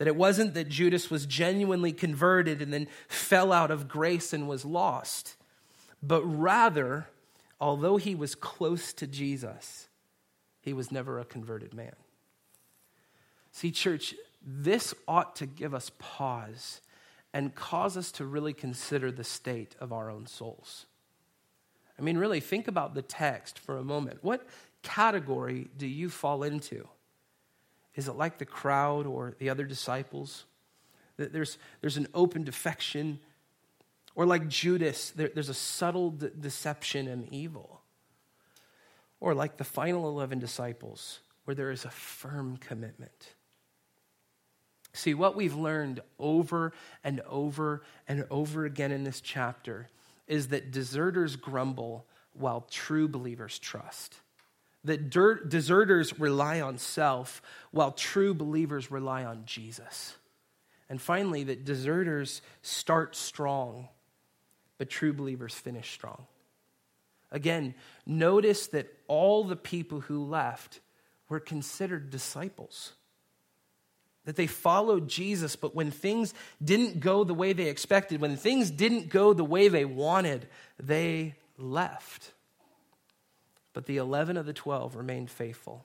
That 0.00 0.08
it 0.08 0.16
wasn't 0.16 0.54
that 0.54 0.70
Judas 0.70 1.10
was 1.10 1.26
genuinely 1.26 1.92
converted 1.92 2.62
and 2.62 2.72
then 2.72 2.88
fell 3.06 3.52
out 3.52 3.70
of 3.70 3.86
grace 3.86 4.32
and 4.32 4.48
was 4.48 4.64
lost, 4.64 5.36
but 6.02 6.22
rather, 6.22 7.06
although 7.60 7.98
he 7.98 8.14
was 8.14 8.34
close 8.34 8.94
to 8.94 9.06
Jesus, 9.06 9.88
he 10.62 10.72
was 10.72 10.90
never 10.90 11.18
a 11.18 11.26
converted 11.26 11.74
man. 11.74 11.92
See, 13.52 13.70
church, 13.70 14.14
this 14.42 14.94
ought 15.06 15.36
to 15.36 15.44
give 15.44 15.74
us 15.74 15.90
pause 15.98 16.80
and 17.34 17.54
cause 17.54 17.98
us 17.98 18.10
to 18.12 18.24
really 18.24 18.54
consider 18.54 19.12
the 19.12 19.22
state 19.22 19.76
of 19.80 19.92
our 19.92 20.10
own 20.10 20.26
souls. 20.26 20.86
I 21.98 22.00
mean, 22.00 22.16
really, 22.16 22.40
think 22.40 22.68
about 22.68 22.94
the 22.94 23.02
text 23.02 23.58
for 23.58 23.76
a 23.76 23.84
moment. 23.84 24.20
What 24.24 24.46
category 24.82 25.68
do 25.76 25.86
you 25.86 26.08
fall 26.08 26.42
into? 26.42 26.88
Is 27.94 28.08
it 28.08 28.12
like 28.12 28.38
the 28.38 28.46
crowd 28.46 29.06
or 29.06 29.34
the 29.38 29.50
other 29.50 29.64
disciples? 29.64 30.44
There's, 31.16 31.58
there's 31.80 31.96
an 31.96 32.06
open 32.14 32.44
defection. 32.44 33.18
Or 34.14 34.26
like 34.26 34.48
Judas, 34.48 35.10
there, 35.10 35.30
there's 35.34 35.48
a 35.48 35.54
subtle 35.54 36.10
de- 36.10 36.30
deception 36.30 37.08
and 37.08 37.28
evil. 37.32 37.80
Or 39.20 39.34
like 39.34 39.56
the 39.56 39.64
final 39.64 40.08
11 40.08 40.38
disciples, 40.38 41.20
where 41.44 41.54
there 41.54 41.70
is 41.70 41.84
a 41.84 41.90
firm 41.90 42.56
commitment. 42.56 43.34
See, 44.92 45.14
what 45.14 45.36
we've 45.36 45.54
learned 45.54 46.00
over 46.18 46.72
and 47.04 47.20
over 47.28 47.82
and 48.08 48.24
over 48.30 48.64
again 48.64 48.92
in 48.92 49.04
this 49.04 49.20
chapter 49.20 49.88
is 50.26 50.48
that 50.48 50.70
deserters 50.70 51.36
grumble 51.36 52.06
while 52.32 52.66
true 52.70 53.08
believers 53.08 53.58
trust. 53.58 54.16
That 54.84 55.10
deserters 55.10 56.18
rely 56.18 56.60
on 56.60 56.78
self 56.78 57.42
while 57.70 57.92
true 57.92 58.32
believers 58.32 58.90
rely 58.90 59.24
on 59.24 59.44
Jesus. 59.44 60.16
And 60.88 61.00
finally, 61.00 61.44
that 61.44 61.64
deserters 61.64 62.42
start 62.62 63.14
strong, 63.14 63.88
but 64.78 64.90
true 64.90 65.12
believers 65.12 65.54
finish 65.54 65.92
strong. 65.92 66.26
Again, 67.30 67.74
notice 68.06 68.66
that 68.68 68.92
all 69.06 69.44
the 69.44 69.56
people 69.56 70.00
who 70.00 70.24
left 70.24 70.80
were 71.28 71.40
considered 71.40 72.10
disciples. 72.10 72.92
That 74.24 74.36
they 74.36 74.48
followed 74.48 75.08
Jesus, 75.08 75.56
but 75.56 75.74
when 75.74 75.90
things 75.90 76.34
didn't 76.62 77.00
go 77.00 77.24
the 77.24 77.34
way 77.34 77.52
they 77.52 77.68
expected, 77.68 78.20
when 78.20 78.36
things 78.36 78.70
didn't 78.70 79.08
go 79.08 79.32
the 79.32 79.44
way 79.44 79.68
they 79.68 79.84
wanted, 79.84 80.48
they 80.78 81.36
left. 81.56 82.32
But 83.72 83.86
the 83.86 83.98
11 83.98 84.36
of 84.36 84.46
the 84.46 84.52
12 84.52 84.96
remained 84.96 85.30
faithful. 85.30 85.84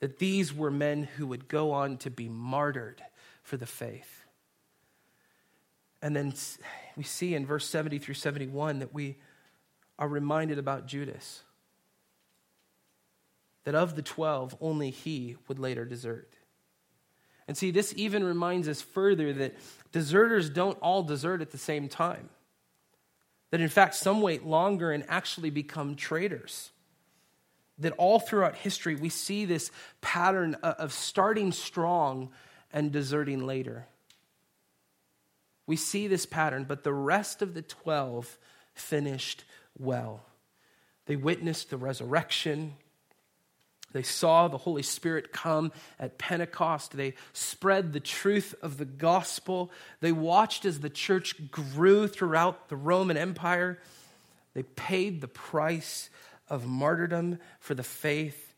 That 0.00 0.18
these 0.18 0.52
were 0.52 0.70
men 0.70 1.04
who 1.04 1.26
would 1.28 1.48
go 1.48 1.72
on 1.72 1.96
to 1.98 2.10
be 2.10 2.28
martyred 2.28 3.02
for 3.42 3.56
the 3.56 3.66
faith. 3.66 4.24
And 6.02 6.14
then 6.14 6.34
we 6.96 7.02
see 7.02 7.34
in 7.34 7.46
verse 7.46 7.66
70 7.66 7.98
through 7.98 8.14
71 8.14 8.80
that 8.80 8.92
we 8.92 9.16
are 9.98 10.08
reminded 10.08 10.58
about 10.58 10.86
Judas. 10.86 11.42
That 13.64 13.74
of 13.74 13.96
the 13.96 14.02
12, 14.02 14.56
only 14.60 14.90
he 14.90 15.36
would 15.48 15.58
later 15.58 15.84
desert. 15.84 16.32
And 17.48 17.56
see, 17.56 17.70
this 17.70 17.94
even 17.96 18.24
reminds 18.24 18.68
us 18.68 18.82
further 18.82 19.32
that 19.32 19.56
deserters 19.92 20.50
don't 20.50 20.78
all 20.78 21.02
desert 21.02 21.40
at 21.40 21.52
the 21.52 21.58
same 21.58 21.88
time. 21.88 22.28
That 23.56 23.62
in 23.62 23.70
fact, 23.70 23.94
some 23.94 24.20
wait 24.20 24.44
longer 24.44 24.92
and 24.92 25.02
actually 25.08 25.48
become 25.48 25.96
traitors. 25.96 26.72
that 27.78 27.92
all 27.92 28.18
throughout 28.18 28.56
history 28.56 28.94
we 28.94 29.08
see 29.08 29.44
this 29.44 29.70
pattern 30.00 30.54
of 30.54 30.92
starting 30.92 31.52
strong 31.52 32.30
and 32.72 32.90
deserting 32.90 33.46
later. 33.46 33.86
We 35.66 35.76
see 35.76 36.06
this 36.06 36.26
pattern, 36.26 36.64
but 36.64 36.84
the 36.84 36.92
rest 36.92 37.42
of 37.42 37.54
the 37.54 37.62
12 37.62 38.38
finished 38.74 39.44
well. 39.78 40.24
They 41.06 41.16
witnessed 41.16 41.70
the 41.70 41.76
resurrection. 41.76 42.74
They 43.96 44.02
saw 44.02 44.46
the 44.46 44.58
Holy 44.58 44.82
Spirit 44.82 45.32
come 45.32 45.72
at 45.98 46.18
Pentecost. 46.18 46.94
They 46.94 47.14
spread 47.32 47.94
the 47.94 47.98
truth 48.00 48.54
of 48.60 48.76
the 48.76 48.84
gospel. 48.84 49.70
They 50.00 50.12
watched 50.12 50.66
as 50.66 50.80
the 50.80 50.90
church 50.90 51.50
grew 51.50 52.06
throughout 52.06 52.68
the 52.68 52.76
Roman 52.76 53.16
Empire. 53.16 53.78
They 54.52 54.64
paid 54.64 55.22
the 55.22 55.28
price 55.28 56.10
of 56.50 56.66
martyrdom 56.66 57.38
for 57.58 57.72
the 57.74 57.82
faith. 57.82 58.52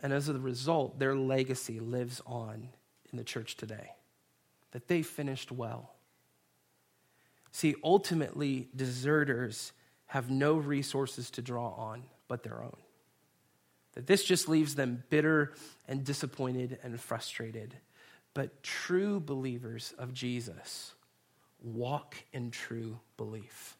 And 0.00 0.12
as 0.12 0.28
a 0.28 0.34
result, 0.34 0.98
their 0.98 1.14
legacy 1.14 1.78
lives 1.78 2.20
on 2.26 2.70
in 3.12 3.16
the 3.16 3.22
church 3.22 3.56
today. 3.56 3.92
That 4.72 4.88
they 4.88 5.02
finished 5.02 5.52
well. 5.52 5.94
See, 7.52 7.76
ultimately, 7.84 8.70
deserters 8.74 9.70
have 10.06 10.32
no 10.32 10.56
resources 10.56 11.30
to 11.30 11.42
draw 11.42 11.68
on 11.74 12.02
but 12.26 12.42
their 12.42 12.60
own. 12.60 12.76
That 13.94 14.06
this 14.06 14.24
just 14.24 14.48
leaves 14.48 14.74
them 14.74 15.02
bitter 15.10 15.54
and 15.86 16.04
disappointed 16.04 16.78
and 16.82 17.00
frustrated. 17.00 17.74
But 18.34 18.62
true 18.62 19.18
believers 19.18 19.94
of 19.98 20.14
Jesus 20.14 20.94
walk 21.60 22.16
in 22.32 22.50
true 22.50 23.00
belief. 23.16 23.76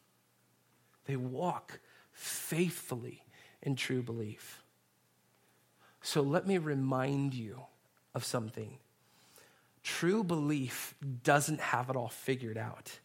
They 1.05 1.15
walk 1.15 1.79
faithfully 2.11 3.23
in 3.61 3.75
true 3.75 4.01
belief. 4.01 4.63
So 6.01 6.21
let 6.21 6.47
me 6.47 6.57
remind 6.57 7.33
you 7.33 7.61
of 8.13 8.23
something. 8.23 8.77
True 9.83 10.23
belief 10.23 10.95
doesn't 11.23 11.59
have 11.59 11.89
it 11.89 11.95
all 11.95 12.09
figured 12.09 12.57
out. 12.57 12.99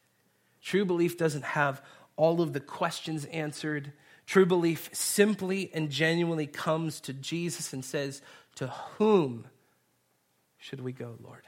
True 0.63 0.85
belief 0.85 1.17
doesn't 1.17 1.45
have 1.45 1.83
all 2.17 2.41
of 2.41 2.53
the 2.53 2.61
questions 2.61 3.25
answered. 3.27 3.93
True 4.27 4.47
belief 4.47 4.91
simply 4.93 5.71
and 5.75 5.91
genuinely 5.91 6.47
comes 6.47 7.01
to 7.03 7.13
Jesus 7.13 7.73
and 7.73 7.85
says, 7.85 8.23
To 8.57 8.69
whom 8.99 9.47
should 10.59 10.81
we 10.81 10.93
go, 10.93 11.17
Lord? 11.23 11.43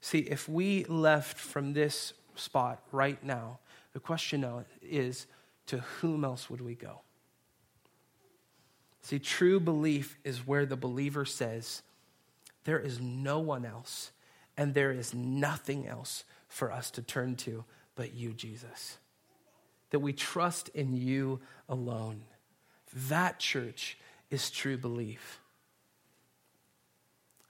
See, 0.00 0.20
if 0.20 0.48
we 0.48 0.84
left 0.84 1.38
from 1.38 1.72
this 1.72 2.12
spot 2.36 2.82
right 2.92 3.22
now, 3.24 3.58
the 3.92 4.00
question 4.00 4.42
now 4.42 4.64
is, 4.80 5.26
To 5.66 5.78
whom 5.78 6.24
else 6.24 6.48
would 6.48 6.60
we 6.60 6.74
go? 6.74 7.00
See, 9.02 9.18
true 9.18 9.58
belief 9.58 10.16
is 10.22 10.46
where 10.46 10.66
the 10.66 10.76
believer 10.76 11.24
says, 11.24 11.82
There 12.64 12.78
is 12.78 13.00
no 13.00 13.40
one 13.40 13.64
else, 13.64 14.12
and 14.56 14.74
there 14.74 14.92
is 14.92 15.12
nothing 15.12 15.88
else 15.88 16.24
for 16.46 16.70
us 16.70 16.90
to 16.92 17.02
turn 17.02 17.34
to 17.36 17.64
but 17.96 18.14
you, 18.14 18.32
Jesus. 18.32 18.98
That 19.90 20.00
we 20.00 20.12
trust 20.12 20.68
in 20.70 20.94
you 20.94 21.40
alone. 21.68 22.22
That, 23.08 23.38
church, 23.38 23.98
is 24.30 24.50
true 24.50 24.76
belief. 24.76 25.40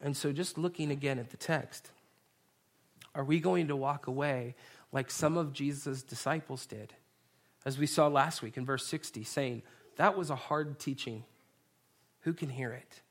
And 0.00 0.16
so, 0.16 0.32
just 0.32 0.58
looking 0.58 0.90
again 0.90 1.18
at 1.18 1.30
the 1.30 1.36
text, 1.36 1.90
are 3.14 3.24
we 3.24 3.40
going 3.40 3.68
to 3.68 3.76
walk 3.76 4.06
away 4.06 4.54
like 4.92 5.10
some 5.10 5.36
of 5.36 5.52
Jesus' 5.52 6.02
disciples 6.02 6.66
did? 6.66 6.94
As 7.66 7.78
we 7.78 7.86
saw 7.86 8.06
last 8.06 8.42
week 8.42 8.56
in 8.56 8.64
verse 8.64 8.86
60, 8.86 9.24
saying, 9.24 9.62
That 9.96 10.16
was 10.16 10.30
a 10.30 10.36
hard 10.36 10.78
teaching. 10.78 11.24
Who 12.20 12.32
can 12.32 12.48
hear 12.48 12.72
it? 12.72 13.02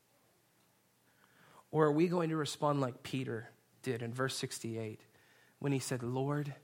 Or 1.70 1.86
are 1.86 1.92
we 1.92 2.08
going 2.08 2.30
to 2.30 2.36
respond 2.36 2.80
like 2.80 3.02
Peter 3.02 3.50
did 3.82 4.02
in 4.02 4.12
verse 4.12 4.36
68 4.36 5.00
when 5.58 5.72
he 5.72 5.78
said, 5.78 6.02
Lord, 6.02 6.54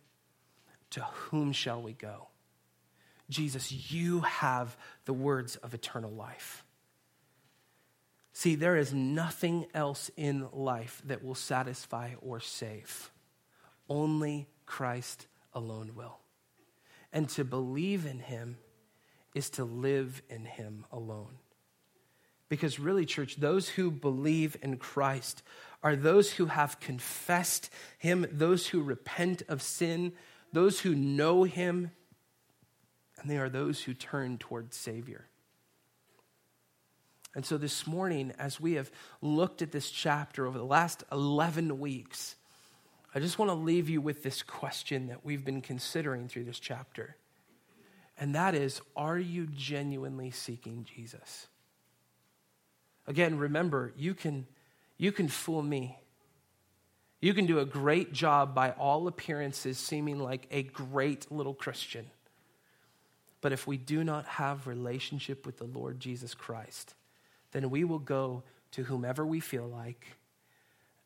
to 0.91 1.01
whom 1.03 1.53
shall 1.53 1.83
we 1.83 1.93
go? 1.93 2.29
Jesus, 3.31 3.93
you 3.93 4.21
have 4.21 4.77
the 5.05 5.13
words 5.13 5.57
of 5.57 5.75
eternal 5.75 6.11
life. 6.11 6.65
See, 8.33 8.57
there 8.57 8.77
is 8.77 8.93
nothing 8.93 9.67
else 9.73 10.11
in 10.17 10.49
life 10.53 11.01
that 11.07 11.25
will 11.25 11.37
satisfy 11.37 12.15
or 12.21 12.41
save. 12.41 13.11
Only 13.89 14.49
Christ 14.67 15.27
alone 15.53 15.93
will. 15.95 16.19
And 17.13 17.29
to 17.31 17.45
believe 17.45 18.07
in 18.07 18.19
him 18.19 18.59
is 19.35 19.51
to 19.51 19.65
live 19.65 20.21
in 20.29 20.45
him 20.45 20.85
alone. 20.91 21.39
Because 22.49 22.79
really, 22.79 23.07
church, 23.07 23.37
those 23.37 23.69
who 23.69 23.91
believe 23.91 24.57
in 24.63 24.77
Christ 24.79 25.43
are 25.83 25.97
those 25.97 26.33
who 26.33 26.47
have 26.47 26.81
confessed 26.81 27.71
him, 27.99 28.27
those 28.31 28.69
who 28.69 28.83
repent 28.83 29.43
of 29.49 29.63
sin, 29.63 30.13
those 30.53 30.81
who 30.81 30.95
know 30.95 31.45
him, 31.45 31.91
and 33.21 33.31
they 33.31 33.39
are 33.39 33.49
those 33.49 33.83
who 33.83 33.95
turn 33.95 34.39
towards 34.39 34.77
Savior. 34.77 35.27
And 37.35 37.45
so 37.45 37.59
this 37.59 37.87
morning, 37.87 38.33
as 38.39 38.61
we 38.61 38.75
have 38.75 38.91
looked 39.21 39.61
at 39.61 39.73
this 39.73 39.91
chapter 39.91 40.47
over 40.47 40.57
the 40.57 40.65
last 40.65 41.03
11 41.11 41.81
weeks, 41.81 42.37
I 43.15 43.21
just 43.21 43.39
want 43.39 43.51
to 43.51 43.55
leave 43.55 43.89
you 43.89 44.01
with 44.01 44.23
this 44.23 44.43
question 44.43 45.09
that 45.09 45.25
we've 45.25 45.45
been 45.45 45.61
considering 45.61 46.29
through 46.29 46.45
this 46.45 46.61
chapter. 46.61 47.17
And 48.19 48.35
that 48.35 48.55
is 48.55 48.81
Are 48.97 49.19
you 49.19 49.47
genuinely 49.47 50.31
seeking 50.31 50.85
Jesus? 50.85 51.49
Again, 53.07 53.39
remember, 53.39 53.93
you 53.97 54.15
can, 54.15 54.47
you 54.97 55.13
can 55.13 55.29
fool 55.29 55.63
me. 55.63 55.99
You 57.21 57.35
can 57.35 57.47
do 57.47 57.59
a 57.59 57.65
great 57.65 58.13
job 58.13 58.55
by 58.55 58.71
all 58.73 59.09
appearances, 59.09 59.79
seeming 59.79 60.19
like 60.19 60.47
a 60.51 60.63
great 60.63 61.31
little 61.31 61.55
Christian. 61.55 62.11
But 63.45 63.53
if 63.53 63.67
we 63.67 63.77
do 63.77 64.03
not 64.05 64.25
have 64.25 64.67
relationship 64.67 65.45
with 65.45 65.59
the 65.59 65.67
Lord 65.67 66.01
Jesus 66.01 66.33
Christ, 66.33 66.95
then 67.53 67.69
we 67.69 67.85
will 67.85 67.99
go 67.99 68.43
to 68.71 68.85
whomever 68.85 69.27
we 69.27 69.39
feel 69.39 69.67
like 69.67 70.17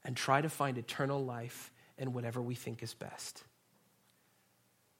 and 0.04 0.16
try 0.16 0.40
to 0.40 0.48
find 0.48 0.78
eternal 0.78 1.24
life 1.24 1.72
in 1.98 2.12
whatever 2.12 2.40
we 2.40 2.54
think 2.54 2.80
is 2.80 2.94
best. 2.94 3.42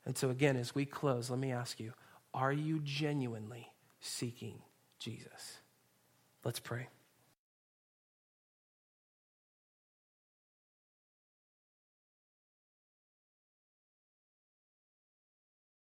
And 0.05 0.19
so, 0.19 0.31
again, 0.31 0.57
as 0.57 0.75
we 0.75 0.85
close, 0.85 1.31
let 1.31 1.39
me 1.39 1.53
ask 1.53 1.79
you 1.79 1.93
are 2.35 2.53
you 2.53 2.81
genuinely 2.83 3.71
seeking 4.01 4.61
Jesus? 4.99 5.59
Let's 6.43 6.59
pray. 6.59 6.89